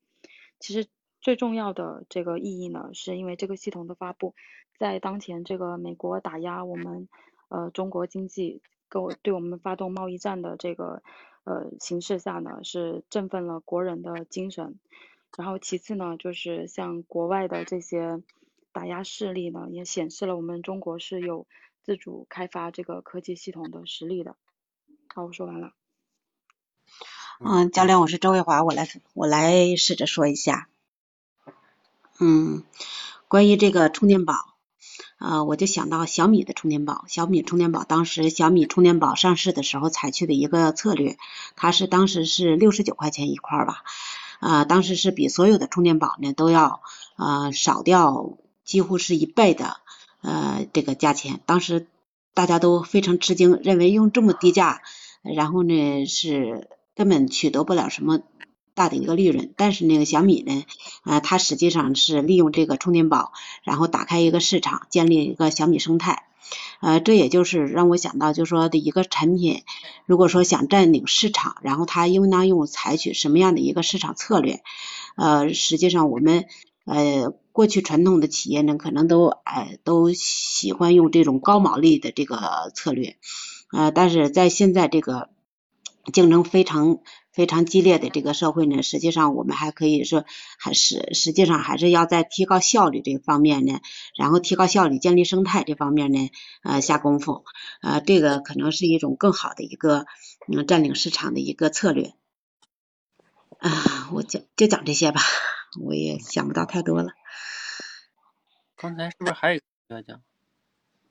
[0.59, 0.89] 其实。
[1.21, 4.35] 最重要的这个意义呢，是因为这个系统的发布，
[4.79, 7.09] 在当前这个美国打压我们
[7.49, 11.03] 呃中国经济，跟对我们发动贸易战的这个
[11.45, 14.79] 呃形势下呢，是振奋了国人的精神。
[15.37, 18.23] 然后其次呢，就是像国外的这些
[18.73, 21.47] 打压势力呢，也显示了我们中国是有
[21.83, 24.37] 自主开发这个科技系统的实力的。
[25.15, 25.73] 好，我说完了。
[27.41, 30.69] 嗯，教练，我是周卫华，我来我来试着说一下。
[32.21, 32.65] 嗯，
[33.29, 34.35] 关于这个充电宝，
[35.21, 37.05] 呃，我就想到小米的充电宝。
[37.07, 41.17] 小米充电宝当时小米充电宝上市的时候采取的一个策略，
[41.55, 43.85] 它是当时是六十九块钱一块吧，
[44.41, 46.83] 呃，当时是比所有的充电宝呢都要
[47.17, 49.77] 呃少掉几乎是一倍的
[50.21, 51.41] 呃这个价钱。
[51.47, 51.87] 当时
[52.35, 54.83] 大家都非常吃惊，认为用这么低价，
[55.23, 58.21] 然后呢是根本取得不了什么。
[58.79, 60.65] 大的一个利润，但是那个小米呢，
[61.05, 63.33] 呃，它实际上是利用这个充电宝，
[63.65, 66.23] 然后打开一个市场，建立一个小米生态，
[66.81, 69.65] 呃，这也就是让我想到，就是说的一个产品，
[70.07, 74.63] 如果说想占领市场，然后它应当用采取什么样的一个市场策略？
[75.17, 76.47] 呃，实际上我们
[76.87, 83.17] 呃过去传统的企业呢，可能都呃都喜欢用这种高毛利的这个策略，
[83.73, 85.29] 呃，但是在现在这个
[86.13, 87.01] 竞争非常。
[87.39, 90.25] 非常激烈的这个社会呢，实际上我们还可以说，
[90.59, 93.81] 还是实际上还是要在提高效率这方面呢，
[94.17, 96.33] 然后提高效率、建立生态这方面呢，
[96.65, 97.45] 呃，下功夫，
[97.81, 100.07] 呃，这个可能是一种更好的一个
[100.49, 102.13] 嗯占领市场的一个策略。
[103.61, 105.21] 啊，我讲就讲这些吧，
[105.81, 107.13] 我也想不到太多了。
[108.75, 110.21] 刚才是不是还有要讲？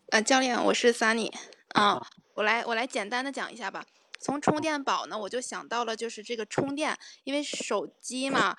[0.09, 1.32] 呃，教练，我是 Sunny。
[1.69, 3.86] 啊，我来我来简单的讲一下吧。
[4.20, 8.55] 从充电宝呢，我就想到了就是这个充电，因为手机嘛，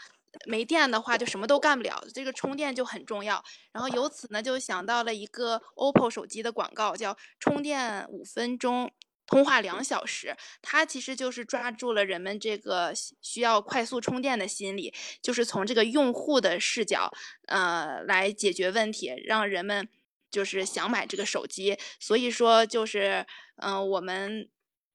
[0.47, 3.43] 没电的话就什么都干不了，这个充电就很重要。
[3.73, 8.91] 然后由此呢，就想到了一个 OPPO 手机的广告，叫充电五分钟，
[9.27, 10.37] 通话两小时。
[10.63, 12.93] 它其实就是抓住了人们这个
[13.23, 14.93] 需要快速充电的心理，
[15.23, 17.11] 就是从这个用户的视角，
[17.47, 19.89] 呃，来解决问题，让人们
[20.31, 21.79] 就是想买这个手机。
[21.99, 24.49] 所以说，就是嗯，我们。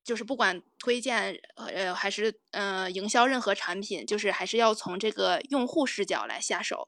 [0.03, 6.87] 就是不管推荐呃还是呃营销任何产品，就是还是要从这个用户视角来下手，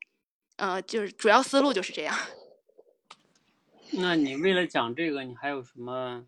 [0.57, 2.17] 呃，就是主要思路就是这样。
[3.91, 6.25] 那你为了讲这个，你还有什么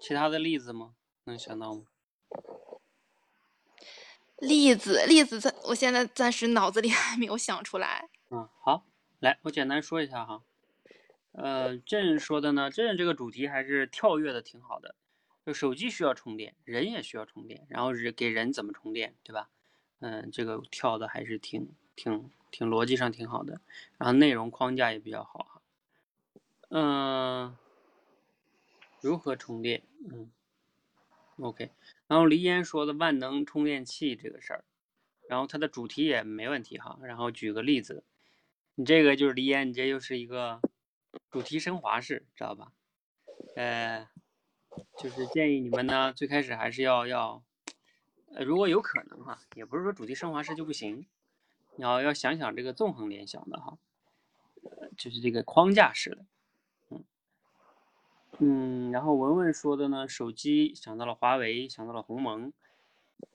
[0.00, 0.94] 其他的例子吗？
[1.24, 1.82] 能想到吗？
[4.38, 8.08] 例子例子，暂我现在暂时脑子里 还没有想出来。
[8.30, 8.84] 嗯，好，
[9.20, 10.42] 来，我简单说一下哈。
[11.32, 14.96] 呃，朕说的呢，朕这个主题还是跳跃的挺好的。
[15.44, 19.50] 就手机需要充电，人也需要充电，然后是给人怎么充电，对吧？
[19.98, 23.60] 嗯，这个跳的还是挺挺挺逻辑上挺好的，
[23.98, 25.62] 然后内容框架也比较好哈。
[26.70, 27.56] 嗯，
[29.00, 29.82] 如何充电？
[30.10, 30.30] 嗯
[31.38, 31.70] ，OK。
[32.06, 34.64] 然后黎烟说的万能充电器这个事儿，
[35.28, 36.98] 然后它的主题也没问题哈。
[37.02, 38.04] 然后举个例子，
[38.76, 40.60] 你这个就是黎烟，你这又是一个
[41.30, 42.72] 主题升华式，知道吧？
[43.56, 44.08] 呃。
[44.96, 47.42] 就是建议你们呢，最开始还是要要，
[48.34, 51.06] 呃，如果有可能哈，也不是说主题升华式就不行，
[51.76, 53.76] 你要要想想这个纵横联想的哈，
[54.62, 56.24] 呃，就是这个框架式的，
[56.90, 57.04] 嗯
[58.38, 62.52] 嗯，然后文文说的呢，手机想到了华为，想到了鸿蒙，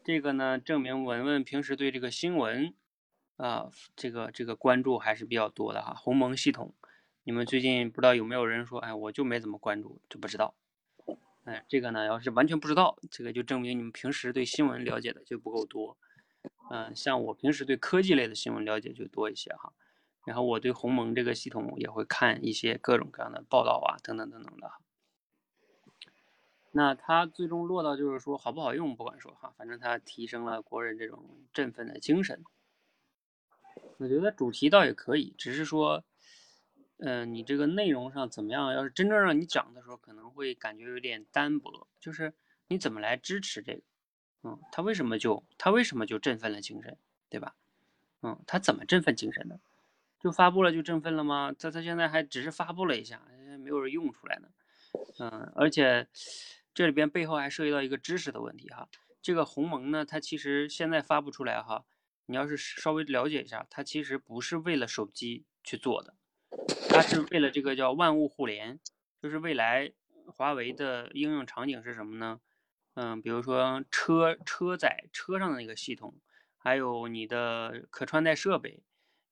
[0.04, 2.74] 这个呢证明文文平时对这个新闻
[3.36, 6.74] 啊，这个这个关注还是比较多的哈，鸿蒙系统，
[7.24, 10.56] 你们最近不知道有没有人说，哎，我就没怎么关注，就不知道。
[11.48, 15.98] 哎，这个呢，要是完全不知道，这个就证明你们平时对新闻了解的就不够多。
[16.70, 19.72] 嗯，像我平时对科技类的新闻了解就多一些哈。
[20.26, 24.74] 然后我对鸿蒙这个系统也会看一些各种各样的报道啊，等等等等的。
[26.72, 31.24] 那它最终落到就是说好不好用，不管说哈，反正它提升了国人这种
[31.54, 32.44] 振奋的精神。
[34.00, 36.04] 我觉得主题倒也可以，只是说。
[37.00, 38.74] 嗯，你这个内容上怎么样？
[38.74, 41.88] 要是真正让你讲的时候，可能会感觉有点单薄。
[42.00, 42.34] 就是
[42.68, 43.82] 你怎么来支持这个？
[44.44, 46.98] 嗯，他为什么就他为什么就振奋了精神，
[47.30, 47.56] 对吧？
[48.22, 49.60] 嗯，他怎么振奋精神的？
[50.20, 51.54] 就发布了就振奋了吗？
[51.58, 53.22] 他他现在还只是发布了一下，
[53.60, 54.50] 没有人用出来呢。
[55.20, 56.08] 嗯，而且
[56.74, 58.90] 这里边背后还涉及到一个知识的问题哈。
[59.22, 61.86] 这个鸿蒙呢，它其实现在发布出来哈，
[62.26, 66.16] 你要是稍微了解一下，它其实不是为了手机去做的。
[66.90, 68.80] 它是为了这个叫万物互联，
[69.22, 69.92] 就是未来
[70.26, 72.40] 华为的应用场景是什么呢？
[72.96, 76.16] 嗯，比如说车车载车上的那个系统，
[76.58, 78.82] 还有你的可穿戴设备，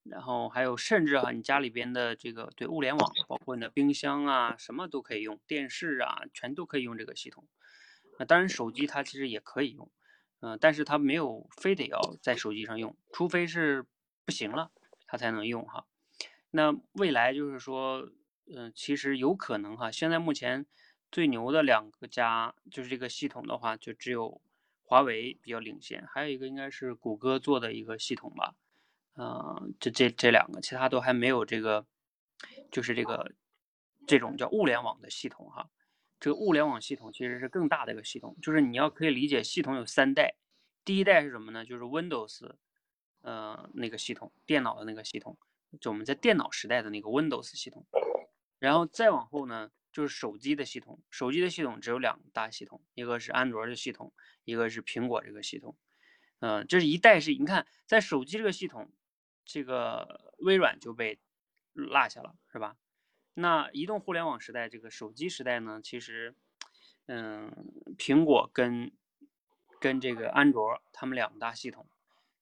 [0.04, 7.48] 然后还有甚至哈你家里边的这个对物联网，包括你的冰箱啊，什么都可以用，电视啊全都可以用这个系统。
[8.20, 9.92] 那当然手机它其实也可以用，
[10.42, 13.86] 嗯，但是它没有非得要在手机上用，除非是
[14.26, 14.72] 不行了
[15.08, 15.88] 它才能用哈。
[16.52, 18.10] 那未来就是说，
[18.54, 19.92] 嗯，其实有可能哈。
[19.92, 20.66] 现在目前
[21.12, 24.42] 最牛的两个家，就是这个系统的话，就只有
[24.84, 28.56] 华为比较领先，还有一个应该是谷歌做的一个系统吧。
[29.18, 31.86] 嗯，这这这两个，其他都还没有这个，
[32.72, 33.32] 就是这个
[34.06, 35.70] 这种叫物联网的系统哈。
[36.20, 40.36] 这个物联网系统其实是更大的一个系统，就是你要可以理解，系统有三代，
[40.84, 41.66] 第一代是什么呢？
[41.66, 42.54] 就是 Windows，
[43.22, 45.38] 呃，那个系统，电脑的那个系统。
[45.80, 47.86] 就我们在电脑时代的那个 Windows 系统，
[48.60, 51.00] 然后再往后呢，就是手机的系统。
[51.10, 54.14] 手机的系统只有两大系统，一个是安卓的系统，
[54.44, 55.76] 一个是苹果这个系统。
[56.40, 58.92] 嗯，这是一代是，你看在手机这个系统，
[59.46, 61.20] 这个微软就被
[61.74, 62.78] 落下了，是吧？
[63.34, 66.36] 那移动互联网时代这个手机时代呢，其实，
[67.08, 67.52] 嗯，
[67.98, 68.92] 苹果跟
[69.80, 71.88] 跟这个安卓他们两大系统，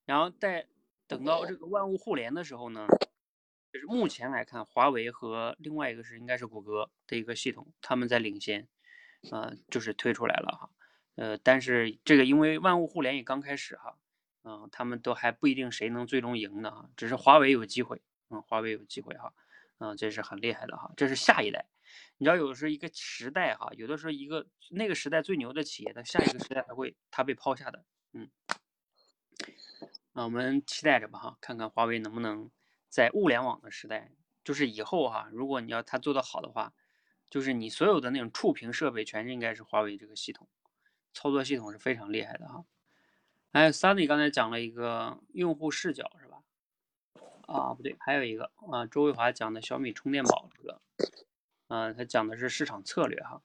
[0.05, 0.67] 然后在
[1.07, 2.88] 等到这个万物互联的时候呢。
[3.74, 8.67] 就是目前来看，华为和另外一个是应该是谷歌的一个系统，他们在领先，
[9.32, 10.69] 呃，就是推出来了哈，
[11.15, 13.97] 呃，但是这个因为万物互联也刚开始哈，
[14.43, 17.99] 嗯，他们都还不一定谁能最终赢呢，只是华为有机会，
[18.30, 19.34] 嗯，华为有机会哈，
[19.80, 21.65] 嗯，这是很厉害的哈，这是下一代，
[22.19, 28.30] 你知道有的时候一个时代哈，有的时候一个那个时代最牛的企业，它下一个时代它会它被抛下的，嗯，
[30.13, 32.51] 那我们期待着吧哈，看看华为能不能。
[32.94, 34.12] 在物联网的时代，
[34.44, 36.76] 就是以后哈，如果你要它做得好的话，
[37.28, 40.48] 就是你所有的那种触屏设备全是应该是华为这个系统，
[41.12, 42.66] 操作系统是非常厉害的哈。
[43.52, 46.44] 还有 Sunny 刚才讲了一个用户视角是吧？
[47.48, 50.80] 啊，不对，还有一个啊，周卫华讲的小米充电宝这个，
[51.70, 53.41] 啊，他讲的是市场策略哈。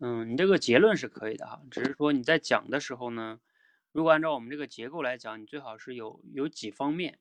[0.00, 3.40] 嗯，你这个结论是可以的哈，只是说你在讲的时候呢，
[3.92, 7.20] 如果按照我们这个结构来讲，你最好是有有几方面，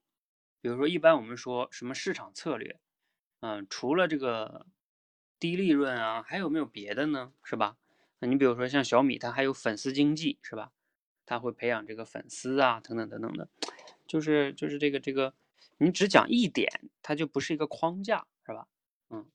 [0.61, 2.79] 比如说一般我们说什么市场策略，
[3.41, 4.67] 嗯，除了这个
[5.39, 7.33] 低利润啊，还有没有别的呢？
[7.43, 7.77] 是吧？
[8.19, 10.71] 你比如说像小米，它还有粉丝经济是吧？
[11.25, 13.49] 它会培养这个粉丝啊，等等等等的，
[14.05, 15.33] 就是就是这个这个。
[15.77, 16.69] 你只讲一点，
[17.01, 18.67] 它就不是一个框架，是吧？
[19.09, 19.25] 嗯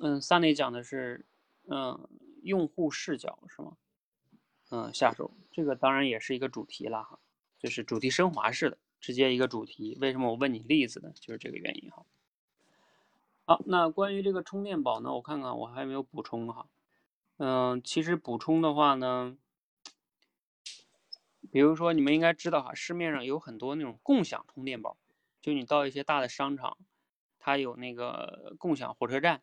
[0.00, 1.24] 嗯，三类讲的是，
[1.66, 2.08] 嗯，
[2.42, 3.78] 用户视角是吗？
[4.70, 7.18] 嗯，下手这个当然也是一个主题了哈，
[7.58, 9.96] 就是主题升华式的，直接一个主题。
[10.00, 11.12] 为什么我问你例子呢？
[11.14, 12.04] 就是这个原因哈。
[13.44, 16.66] 好，那关于这个充电宝呢，我看看我还有没有补充哈。
[17.38, 19.36] 嗯，其实补充的话呢。
[21.50, 24.96] 比如说，你们应该知道哈，市面上有很多那种共享充电宝，
[25.40, 26.76] 就你到一些大的商场，
[27.40, 29.42] 它有那个共享火车站，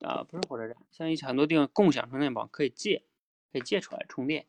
[0.00, 3.02] 啊，不是火车站，像一些很多地方共享充电宝可以借，
[3.50, 4.46] 可以借出来充电。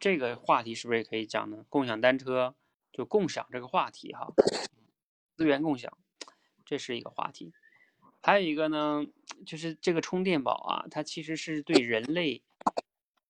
[0.00, 1.64] 这个话题是不是也可以讲呢？
[1.68, 2.56] 共享单车
[2.92, 4.32] 就共享这个话题哈，
[5.36, 5.96] 资源共享，
[6.64, 7.52] 这是一个话题。
[8.22, 9.06] 还有一个呢，
[9.46, 12.42] 就是这个充电宝啊，它其实是对人类。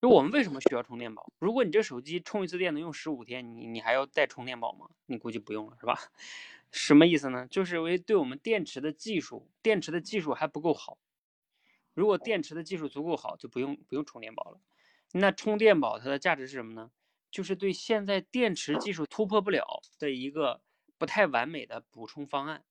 [0.01, 1.31] 就我们为什么需要充电宝？
[1.39, 4.89] 如果你这手机充一次电能用十五天，你你还要带充电宝吗？
[5.07, 5.95] 你估计不用了，是吧？
[6.73, 7.47] 什么意思呢？
[7.49, 10.97] 就是为对我们电池的技术，电池的技术还不够好。
[11.93, 14.61] 如果电池的技术足够好，就不用不用充电宝了。
[15.13, 16.91] 那充电宝它的价值是什么呢？
[17.31, 20.61] 就是对现在电池技术突破不了的一个
[20.99, 22.65] 不太完美的补充方案。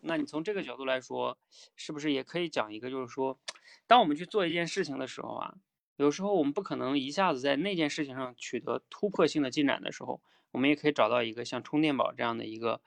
[0.00, 1.38] 那你从这个角度来说，
[1.76, 3.38] 是不是也可以讲一个，就是说，
[3.86, 5.54] 当我们去做一件事情的时候啊？
[5.96, 12.80] 有时候我们不可能一下子在那件事情上取得突破性的进展的时候，我们也可以找到一个像充电宝这样的一个，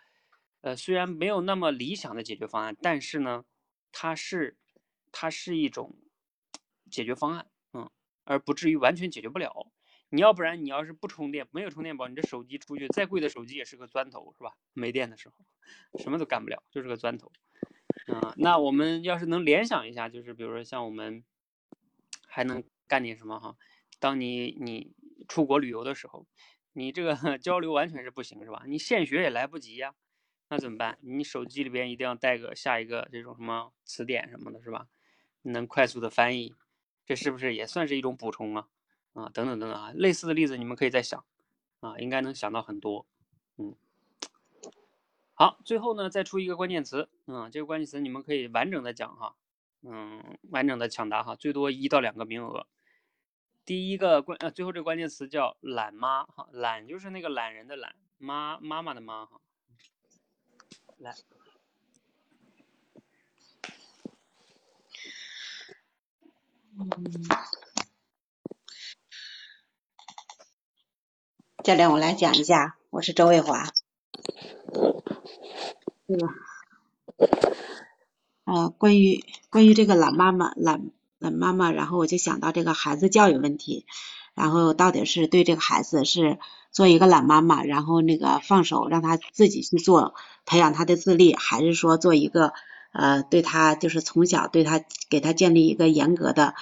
[0.61, 3.43] 呃，虽然没有那么理想的解决方案，但是呢，
[3.91, 4.57] 它是
[5.11, 5.93] 它是一种
[6.89, 7.91] 解决方案，嗯，
[8.23, 9.67] 而不至于完全解决不了。
[10.11, 14.53] 你要不然你要是不充电，没有充电宝，你这手机出去再贵的手机也是个砖头，是吧？
[14.73, 15.35] 没电的时候，
[15.97, 17.31] 什么都干不了，就是个砖头。
[18.07, 21.23] 嗯，那我们要是能联想一下，就是比如说像我们
[22.27, 22.63] 还能。
[22.91, 23.55] 干点什么哈？
[23.99, 24.93] 当你你
[25.29, 26.27] 出国旅游的时候，
[26.73, 28.63] 你这个 交流完全是不行是吧？
[28.67, 29.95] 你现学也来不及呀，
[30.49, 30.99] 那怎么办？
[31.03, 34.87] 你手机里边一定要带个下一个这种什么词典什么的，是吧？
[35.43, 36.53] 能快速的翻译，
[37.05, 38.67] 这是不是也算是一种补充啊？
[39.13, 41.23] 啊，等等等等啊，类似的例子你们可以再想
[41.79, 43.05] 啊，应该能想到很多。
[43.57, 43.75] 嗯，
[45.33, 49.35] 好，最后呢再出一个关键词，嗯，这个关键词你们可以完整的讲哈，
[49.81, 52.67] 嗯，完整的抢答哈，最多一到两个名额。
[53.63, 59.41] 第一个关呃，最后这个关键词叫懒妈哈，懒就是那个懒人的懒，妈妈妈的妈哈，
[60.97, 61.13] 来，
[66.79, 67.70] 嗯，
[71.63, 73.69] 教练我来讲一下，我是周卫华，
[76.07, 76.27] 这个，
[78.45, 80.89] 呃，关于关于这个懒妈妈懒。
[81.19, 83.85] 懒，妈妈，然后我就想到这个孩子教育问题，
[84.33, 86.39] 然后到底是对这个孩子是
[86.71, 90.15] 做一个懒妈妈，然后那个放手让他自己去做，
[90.47, 92.53] 培养他的自立，还是说做一个
[92.91, 96.55] 呃对他就是从小对他给他建立一个严格的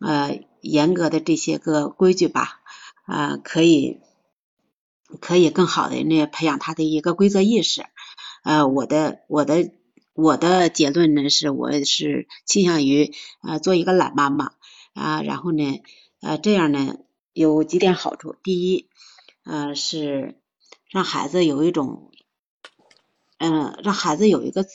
[0.00, 2.60] 呃严格的这些个规矩吧，
[3.04, 4.00] 啊可以
[5.20, 7.84] 可以更好的那培养他的一个规则意识，
[8.44, 9.70] 呃我的我的。
[10.14, 14.50] 我的结论呢是，我是倾向于呃做一个懒妈妈。
[14.92, 15.80] 啊，然后呢
[16.20, 16.96] 呃这样呢
[17.32, 18.90] 有几点好处，第一
[19.42, 20.38] 呃是
[20.90, 22.10] 让孩子有一种
[23.38, 24.66] 嗯让孩子有一个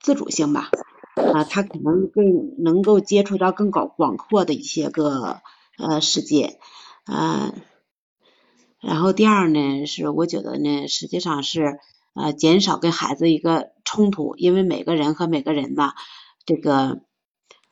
[0.00, 0.70] 自主性吧。
[1.14, 5.42] 啊，他可能更能够接触到更广广阔的一些个
[5.76, 6.58] 呃世界。
[7.04, 7.52] 啊，
[8.86, 11.78] 然后第二呢是我觉得呢实际上是。
[12.18, 15.92] 呃，减少跟孩子一个冲突，因为每个人和每个人呢，
[16.46, 17.02] 这个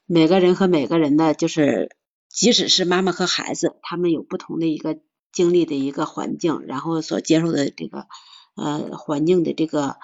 [0.05, 1.97] 每个人和每个人的，就是
[2.29, 4.99] 即使是妈妈和孩子，他们有不同的一个
[5.33, 8.07] 经历的一个环境，然后所接受的这个
[8.55, 9.97] 呃环境的这个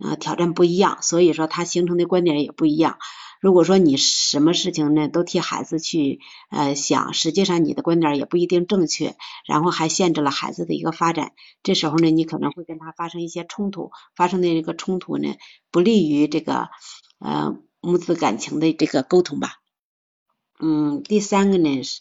[0.00, 2.98] 呃挑战不一样，所以说他形成的观点也不一样。
[3.40, 11.32] 如果说你什么事情呢都替孩子去呃想，实际上你的观点也不一定正确，然后还限制了孩子的一个发展。
[11.62, 15.34] 这时候呢，你可能会跟他发生一些冲突，发生的这个冲突呢，
[15.70, 16.68] 不利于这个
[17.18, 19.56] 呃母子感情的这个沟通吧。
[20.58, 22.00] 嗯，第三个呢是，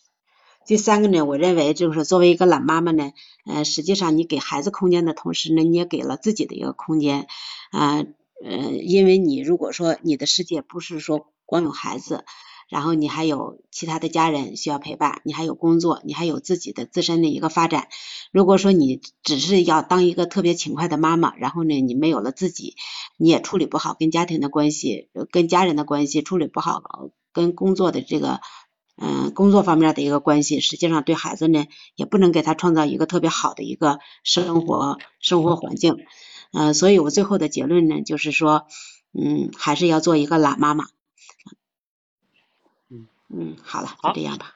[0.65, 3.11] 第三个呢，我认为就是作为一个懒妈妈呢，
[3.45, 7.27] 呃，实际上你给孩子空间的同时呢，你也给了自己的一个空间，
[7.71, 8.05] 啊，
[8.83, 12.23] 因为你如果说你的世界不是说光有孩子。
[12.67, 17.89] 然后你还有其他的家人需要陪伴，你还有工作，你还有自己的自身的一个发展。
[18.31, 22.75] 如果说你只是要当一个特别勤快的妈妈，然后呢，你没有了自己，
[23.17, 26.81] 你也处理不好跟家庭的关系，跟家人的关系处理不好，
[27.31, 28.39] 跟工作的这个
[28.99, 35.97] 嗯工作方面的一个关系，实际上对孩子呢也不能给他创造一个特别好的一个生活生活环境。
[36.51, 38.67] 嗯，所以我最后的结论呢就是说，
[39.11, 40.85] 嗯，还是要做一个懒妈妈。
[42.89, 44.55] 嗯嗯，好了，就这样吧。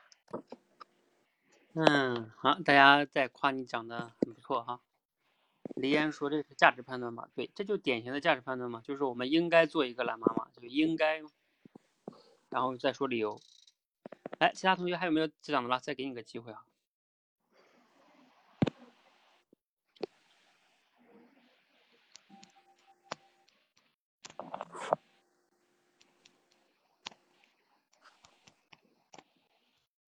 [1.73, 4.79] 嗯，好，大家在夸你讲的很不错哈。
[5.75, 7.29] 黎岩说这是价值判断吧？
[7.35, 11.21] 对，这就典型的价值判断嘛，就是我们应该做一个懒妈妈，就应该。
[12.49, 13.39] 然后再说理由。
[14.39, 15.79] 哎，其他同学还有没有讲的了？
[15.79, 16.63] 再给你个机会啊。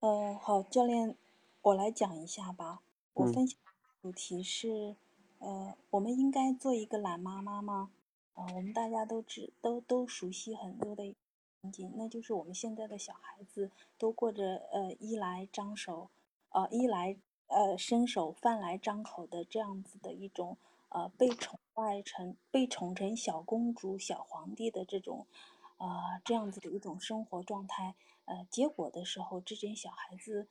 [0.02, 1.16] 呃，好，教练，
[1.62, 2.82] 我来讲一下吧。
[3.14, 3.72] 我嗯分享的
[4.02, 4.96] 主题是，
[5.38, 7.92] 呃，我们应该做一个懒妈妈吗？
[8.34, 11.14] 啊、我们大家都知都都熟悉很多的
[11.62, 13.70] 场景，那就是我们现在的小孩子
[14.00, 16.10] 都过着呃衣来张手，
[16.50, 17.16] 呃衣来
[17.46, 20.58] 呃伸手饭来张口的这样子的一种
[20.90, 25.28] 呃被宠爱成被宠成小公主、小皇帝的这种
[25.82, 27.96] 呃这样子的一种生活状态。
[28.26, 30.48] 呃，结果的时候，这些小孩子，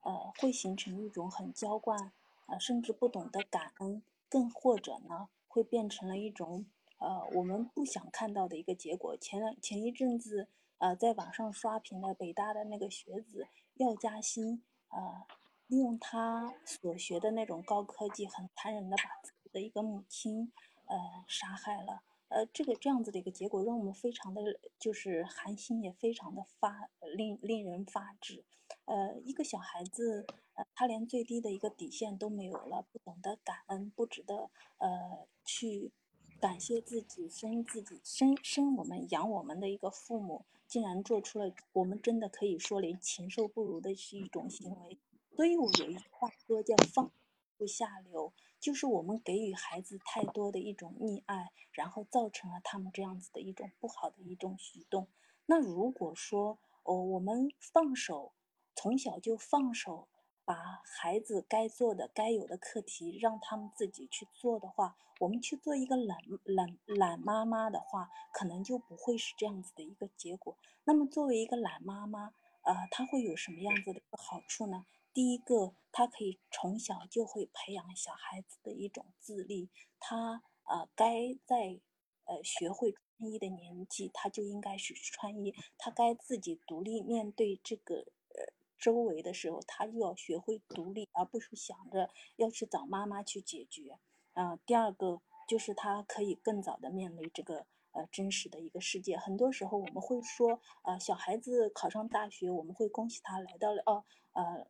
[0.00, 2.12] 呃，会形成一种很娇惯，
[2.46, 6.64] 呃，甚至不懂得感恩，更或者呢，会变成了一种
[6.98, 9.16] 呃我们不想看到的一个结果。
[9.16, 10.48] 前两前一阵子，
[10.78, 15.26] 呃，在网上刷屏的北大的那个学子药家鑫，呃，
[15.66, 20.52] 利用他所学的那种高科技，很残忍的把自己的一个母亲，
[20.86, 20.96] 呃，
[21.26, 22.02] 杀害了。
[22.28, 24.42] 呃，这个这样子的一个结果，让我们非常的
[24.78, 28.44] 就是寒心，也非常的发令令人发指。
[28.84, 35.90] 呃，一个小孩子，呃，他连最低的一个底线都没有了，不懂得感恩，不值得呃去
[36.38, 44.98] 感谢自己生自己生生我们养我们的一个父母，竟然做出了我们真的可以说连禽兽不如的是一种行为。
[45.34, 47.10] 所以我有一句话说叫放
[47.56, 55.08] 不下流，就是我们给予孩子太多的一种溺爱，然后造成了他们这样子的一种不好的一种举动。
[55.46, 58.32] 那如果说哦，我们放手，
[58.74, 60.08] 从小就放手，
[60.44, 60.54] 把
[60.84, 70.56] 孩子该做的、该有的课题让他们自己去做的话，我们去做一个懒懒懒妈妈的话，可能就不会是这样子的一个结果。
[70.84, 72.32] 那么作为一个懒妈妈，
[72.62, 74.86] 呃，她会有什么样子的一个好处呢？
[75.18, 79.68] 第一个，他可以从小就会培养小孩子的一种自立，
[79.98, 81.80] 他呃该在
[82.24, 93.98] 呃学会穿衣的年纪，他就应该去穿衣，他该自己独立面对这个呃周围的时候，他就要学会独立，而不是想着要去找妈妈去解决。
[94.34, 99.16] 啊、第二个就是他可以更早的面对这个呃真实的一个世界。
[99.16, 104.04] 很多时候我们会说，呃，小孩子考上大学，我们会恭喜他来到了哦
[104.34, 104.68] 呃。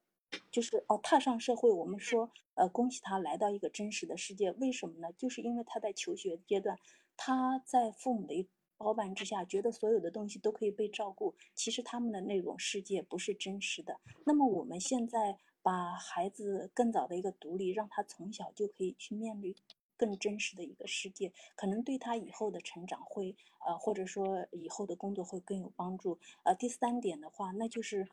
[0.50, 4.50] 就是哦，踏上社会，我们说，呃，恭喜他来到一个真实的世界。
[4.52, 5.12] 为什么呢？
[5.16, 6.78] 就是因为他在求学阶段，
[7.16, 11.34] 他在父母的包办之下，觉得所有的东西都可以被照顾。
[11.54, 14.00] 其实他们的那种世界不是真实的。
[14.24, 19.54] 那么我们现在把孩子更早的一个独立，让他从小就可以去面对
[19.96, 23.34] 更真实的一个世界，可能对他以后的成长会，
[23.66, 26.18] 呃，或者说以后的工作会更有帮助。
[26.44, 28.08] 呃，第三点的话，那就是。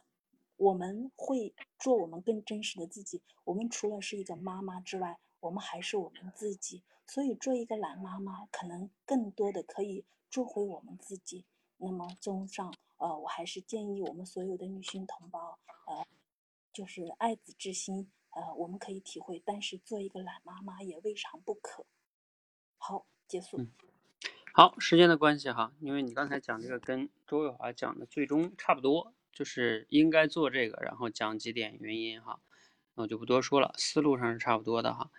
[0.58, 3.22] 我们会做我们更真实的自己。
[3.44, 6.84] 我们除了是一个妈妈之外，我们还是我们自己。
[7.08, 11.46] 所以做一个懒妈妈，可能更多的可以做回我们自己。
[11.78, 16.06] 那么综上，呃，我还是建议我们所有的女性同胞，呃，
[16.74, 21.86] 就是爱子之心，呃，我们可以体会，但是做一个懒妈妈也未尝不可。
[22.78, 23.58] 好，结束。
[23.60, 23.72] 嗯
[24.54, 32.40] 好，时间的关系哈，因为你刚才讲这个跟周卫华讲的最终差不多，就是应该做这个，然后讲几点原因哈，
[32.96, 35.12] 我就不多说了，思路上是差不多的哈。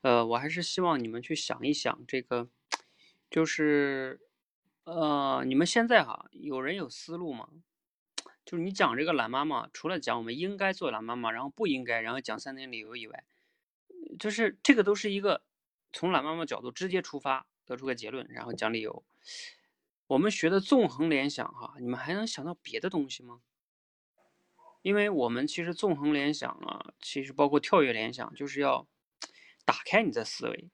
[0.00, 2.48] 呃，我还是希望你们去想一想这个，
[3.28, 4.20] 就是
[4.84, 7.50] 呃，你们现在哈，有人有思路吗？
[8.46, 13.24] 就是你讲这个懒妈妈，除了讲我们应该做懒妈妈，然后不应该，然后讲三点理由以外，
[14.18, 15.42] 就是这个都是一个
[15.92, 17.46] 从懒妈妈角度直接出发。
[17.66, 19.02] 得出个结论，然后讲理由。
[20.06, 23.40] 我们学的纵横联想，哈，你们还能想到别的东西吗？
[24.84, 28.86] 因为我们其实纵横联想啊，其实包括跳跃联想，就是要
[29.64, 30.68] 打开你的思维，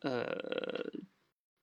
[0.00, 0.92] 呃，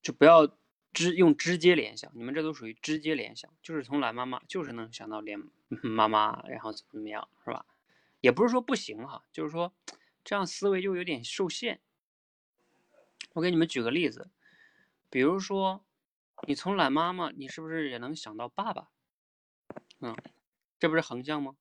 [0.02, 0.58] 就不要
[0.92, 5.40] 直用直接联想，你们这都属于直接联想，就是从懒妈妈就是能想到连
[5.84, 7.68] 妈妈，然后怎么怎么样，是吧？
[8.22, 9.72] 也不是说不行哈，就是说
[10.24, 11.80] 这样思维就有点受限。
[13.34, 14.32] 我给你们举个例子，
[15.12, 15.86] 比如说
[16.48, 18.90] 你从懒妈妈，你是不是也能想到爸爸？
[20.00, 20.18] 嗯。
[20.86, 21.58] 这不是横向吗？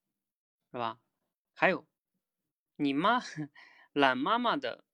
[0.70, 1.00] 是吧？
[1.54, 1.88] 还有，
[2.76, 3.22] 你妈
[3.94, 4.84] 懒妈妈的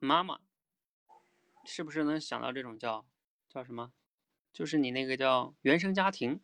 [0.00, 0.40] 妈妈，
[1.64, 3.08] 是不是能想到这种叫
[3.48, 3.92] 叫什么？
[4.52, 6.42] 就是你那个叫原生家庭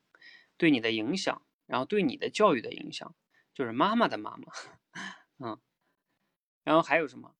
[0.56, 3.16] 对你的影响，然后对你的教育的影响，
[3.52, 4.52] 就是妈妈的妈妈，
[5.39, 5.61] 嗯。
[6.62, 7.35] 然后还有什么？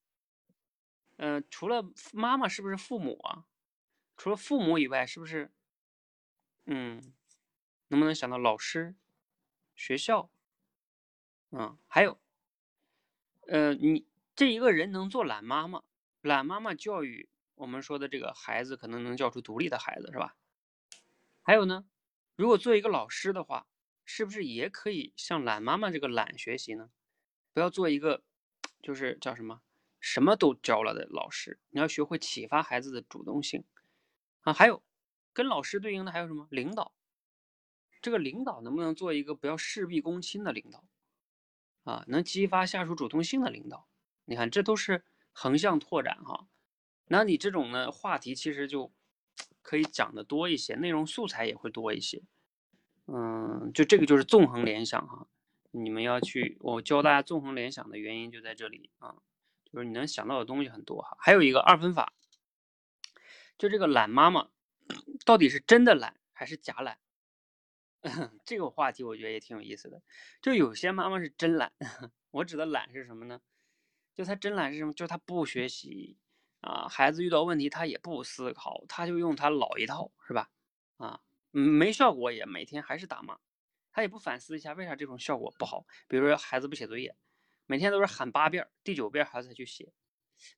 [1.19, 3.47] 嗯，除了妈妈，是不是父母啊？
[4.17, 5.55] 除了父母以外，是不是？
[6.65, 7.15] 嗯，
[7.87, 8.97] 能不能想到老师？
[9.75, 10.31] 学校，
[11.51, 12.19] 嗯，还有，
[13.49, 15.83] 呃，你这一个人能做懒妈妈，
[16.21, 20.37] 懒妈妈教育我们说的这个孩子，可能能教出独立的孩子，是吧？
[21.43, 21.85] 还有呢，
[22.37, 23.67] 如果做一个老师的话，
[24.05, 26.91] 是不是也可以像懒妈妈这个懒学习呢？
[27.53, 28.25] 不要做一个，
[28.83, 29.61] 就是叫什么，
[30.01, 33.65] 什么都教了的老师，你要学会启发孩子的主动性
[34.41, 34.53] 啊。
[34.53, 34.83] 还有，
[35.33, 36.49] 跟老师对应的还有什么？
[36.51, 36.94] 领导。
[38.05, 40.85] 这个领导能不能做一个不要事必躬亲的领导
[41.85, 42.05] 啊？
[42.07, 43.89] 能激发下属主动性的领导？
[44.27, 45.03] 你看，这都是
[45.33, 46.47] 横向拓展哈。
[47.07, 48.93] 那你这种呢话题其实就
[49.63, 52.23] 可以讲的多一些，内容素材也会多一些。
[53.07, 55.27] 嗯，就这个就是纵横联想哈。
[55.71, 59.17] 你们要去，我教大家纵横联想的原因就在这里啊，
[59.65, 61.17] 就是你能想到的东西很多哈。
[61.19, 62.13] 还有一个二分法，
[63.57, 64.51] 就这个懒妈妈
[65.25, 66.99] 到底是真的懒还是假懒？
[68.45, 70.03] 这个话题我觉得也挺有意思的，
[70.43, 71.73] 就有些妈妈是真懒，
[72.31, 73.41] 我指的懒是什么呢？
[74.15, 74.93] 就她真懒是什么？
[74.93, 76.19] 就她不学习
[76.61, 80.51] 啊，孩子遇到问题她也不思考，她就用她老一套，是吧？
[80.99, 83.39] 啊，没效果也每天还是打骂，
[83.91, 85.87] 她也不反思一下为啥这种效果不好？
[86.07, 87.17] 比如说孩子不写作业，
[87.67, 89.93] 每天都是喊八遍，第九遍孩子才去写，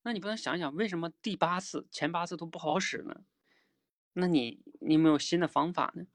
[0.02, 3.23] 那你不能想想为什么第八次前八次都不好使呢？
[4.14, 6.06] 那你你有没有新的方法呢？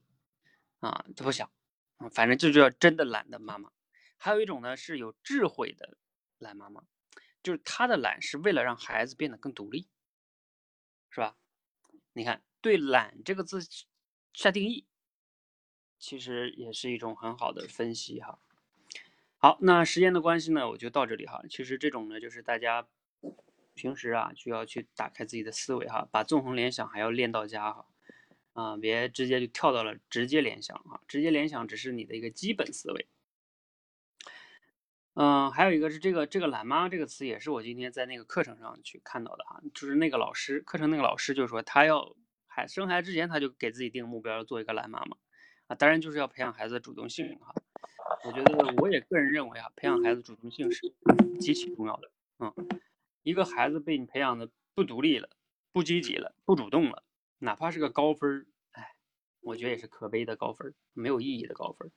[0.82, 1.50] 啊，都不想，
[1.98, 3.72] 啊，反正就叫真的懒的妈妈。
[4.18, 5.98] 还有一种呢，是有智慧的
[6.38, 6.84] 懒妈妈，
[7.42, 9.88] 就是她的懒是为了让孩子变得更独立，
[11.10, 11.38] 是吧？
[12.14, 13.60] 你看，对“懒”这个字
[14.34, 14.86] 下定义，
[15.98, 18.40] 其实也是一种很好的分析哈。
[19.38, 21.42] 好，那时间的关系呢，我就到这里哈。
[21.50, 22.88] 其实这种呢，就是大家
[23.74, 27.88] 平时啊，就要去打开自己的思维哈，把纵横联想还要练到家哈。
[28.54, 31.00] 啊，别直接就跳到了直接联想啊！
[31.08, 33.08] 直接联想只是你的一个基本思维。
[35.14, 39.62] 嗯，还有一个是这个这个“懒妈”这个词，也是我今天在那个课程上去看到的哈。
[39.74, 42.16] 就是那个老师，课程那个老师就说，他要
[42.48, 45.18] 孩生孩之前，他就给自己定目标，做一个懒妈妈
[45.68, 45.76] 啊。
[45.76, 47.54] 当然就是要培养孩子的主动性哈。
[48.26, 50.94] 我觉得我也个人认为啊，培养孩子主动性是
[51.40, 52.12] 极其重要的。
[52.40, 52.54] 嗯，
[53.24, 55.30] 一个孩子被你培养的不独立了、
[55.74, 57.04] 不积极了、不主动了。
[57.42, 58.96] 哪怕是个高分儿，哎，
[59.42, 61.92] 我觉得也是可悲的高分儿，没有意义的高分儿。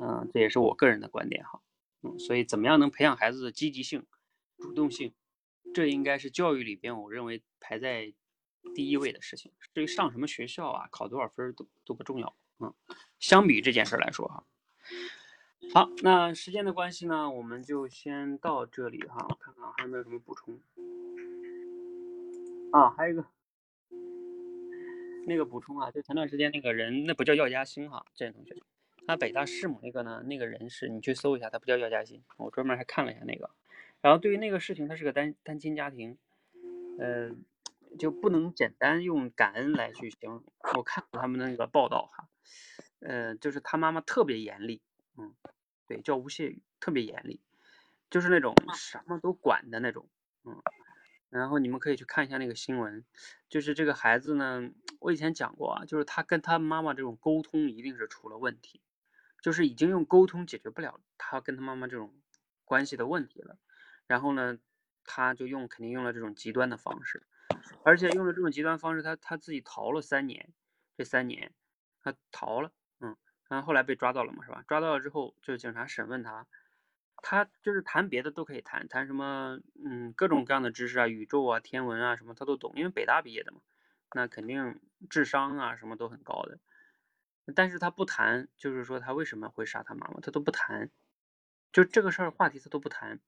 [0.00, 1.62] 嗯，这也是我个人的观点哈。
[2.02, 4.04] 嗯，所以怎么样能培养孩子的积极性、
[4.58, 5.14] 主动性，
[5.72, 8.12] 这应该是教育里边我认为排在
[8.74, 9.52] 第一位的事情。
[9.72, 12.36] 至于上什么学校啊，考多少分都都不重要。
[12.58, 12.74] 嗯，
[13.20, 14.44] 相比这件事来说哈。
[15.72, 19.24] 好，那时间的关系呢，我们就先到这里哈。
[19.28, 20.60] 我看看还有没有什么补充。
[22.72, 23.24] 啊，还有一个。
[25.26, 28.54] 那个补充啊，就前段时间那个人，那不叫药家鑫哈，这位同学，
[29.06, 33.50] 他北大弑母那个呢，那个人是你去搜一下，他不叫药家鑫，我专门还看了一下那个。
[34.00, 36.16] 然后对于那个事情，他是个单单亲家庭，
[37.00, 37.30] 呃，
[37.98, 40.44] 就不能简单用感恩来去形容。
[40.76, 42.28] 我看过他们那个报道哈，
[43.00, 44.80] 呃，就是他妈妈特别严厉，
[45.18, 45.34] 嗯，
[45.88, 47.40] 对，叫吴谢宇，特别严厉，
[48.10, 50.08] 就是那种什么都管的那种，
[50.44, 50.62] 嗯。
[51.28, 53.04] 然后你们可以去看一下那个新闻，
[53.48, 54.70] 就是这个孩子呢，
[55.00, 58.80] 我以前讲过啊，就是他跟他妈妈这种沟通一定是出了问题，
[59.42, 62.14] 就是已经用沟通解决不了他跟他妈妈这种
[62.64, 63.58] 关系的问题了。
[64.06, 64.58] 然后呢，
[65.04, 67.26] 他就用肯定用了这种极端的方式，
[67.82, 70.52] 而且用了这种极端方式，他他自己逃了三年，
[70.96, 71.52] 这三年
[72.00, 72.70] 他逃了，
[73.00, 73.16] 嗯，
[73.48, 74.64] 然后后来被抓到了嘛，是吧？
[74.68, 76.46] 抓到了之后，就警察审问他。
[77.22, 83.60] 他就是谈别的都可以谈，谈什么，嗯，各种各样的知识啊，宇宙啊，天文啊，什么他都懂，因为北大毕业的嘛，
[84.12, 84.80] 那肯定
[85.10, 86.58] 智商啊什么都很高的。
[87.54, 90.90] 但是他不谈，就是说他为什么会杀他妈妈，他都不谈，
[91.72, 93.20] 就这个事儿话题他都不谈，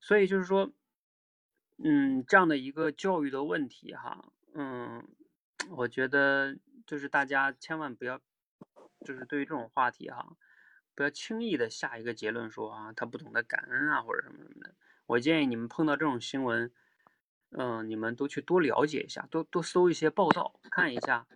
[0.00, 0.72] 所以就是说，
[1.76, 5.06] 嗯，这样的一个教育的问题哈，嗯，
[5.70, 6.56] 我觉得
[6.86, 8.18] 就是大家千万不要，
[9.04, 10.36] 就是对于这种话题哈，
[11.00, 14.74] 不要轻易的下一个结论说啊他不懂得感恩啊或者什么什么的。
[15.06, 16.70] 我建议你们碰到这种新闻，
[17.52, 21.26] 嗯，你们都去多了解一下，多多搜一些报道看一下，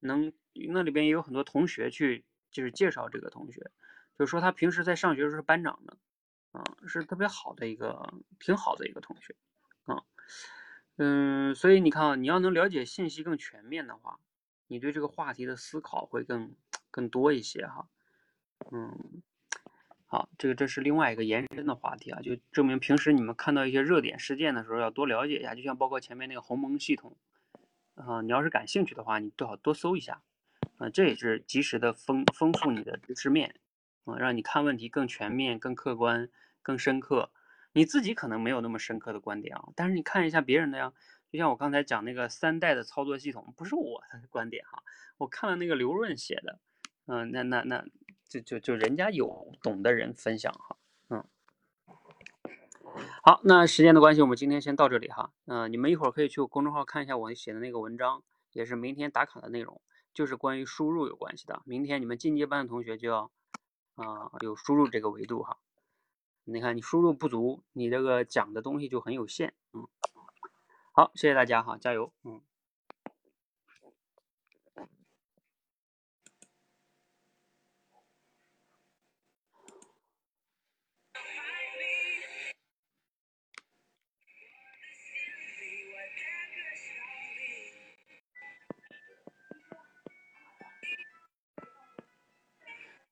[0.00, 0.30] 能。
[0.68, 3.72] 那里边也有很多同学去，就是介绍这个同学，
[4.16, 5.96] 就是说他平时在上学的时候是班长的，
[6.52, 9.34] 啊，是特别好的一个，挺好的一个同学，
[9.86, 10.04] 啊，
[10.96, 14.20] 嗯，所以你看啊，你要能了解信息更全面的话，
[14.68, 16.54] 你对这个话题的思考会更
[16.92, 17.88] 更多一些哈，
[18.72, 19.22] 嗯，
[20.06, 27.16] 好，这个这是另外一个延伸的话题啊，就证明平时你们看到一些热点事件的时候要多了解一下，就像包括前面那个鸿蒙系统，
[27.94, 30.22] 啊，你要是感兴趣的话，你最好多搜一下。
[30.78, 33.54] 啊，这也是及时的丰丰富你的知识面，
[34.04, 36.28] 啊，让你看问题更全面、更客观、
[36.62, 37.30] 更深刻。
[37.72, 40.92] 你自己可能没有那么深刻的观点啊，但是你看一下别人的呀。
[41.30, 44.82] 就像我刚才讲那个三代的操作系统，不是我的观点哈，
[45.18, 46.60] 我看了那个刘润写的，
[47.06, 47.84] 嗯，那那那
[48.40, 50.76] 就就就人家有懂的人分享哈，
[51.08, 51.24] 嗯。
[53.22, 55.32] 好，那时间的关系，我们今天先到这里哈。
[55.46, 59.80] 嗯，你们一会儿可以去公众号看一下我写的那个文章，也是明天打卡的内容。
[60.12, 63.32] 就是关于输入有关系的，明天你们进阶班的同学就要
[63.96, 65.58] 啊有输入这个维度哈。
[66.44, 69.54] 你看你输入不足，你这个讲的东西就很有限。
[69.72, 69.88] 嗯，
[70.92, 72.12] 好，谢谢大家哈，加油。
[72.22, 72.40] 嗯。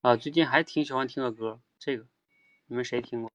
[0.03, 2.05] 啊，最近还挺喜欢听个歌，这个
[2.67, 3.31] 你们谁听过？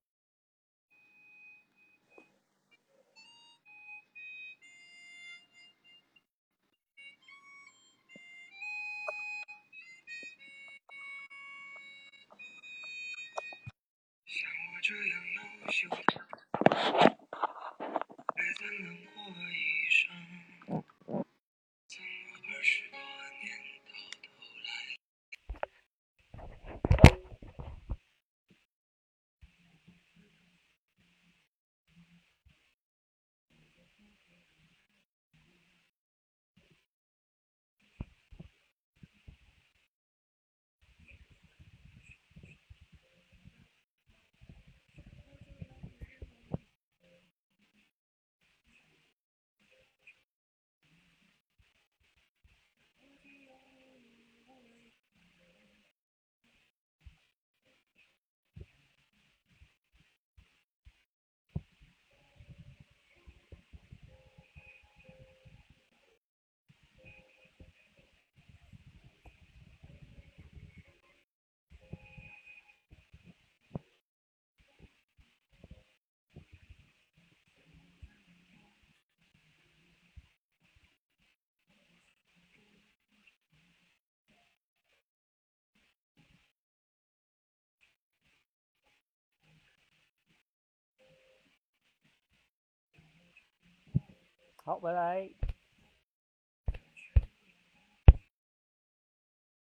[94.67, 95.46] 好，拜拜。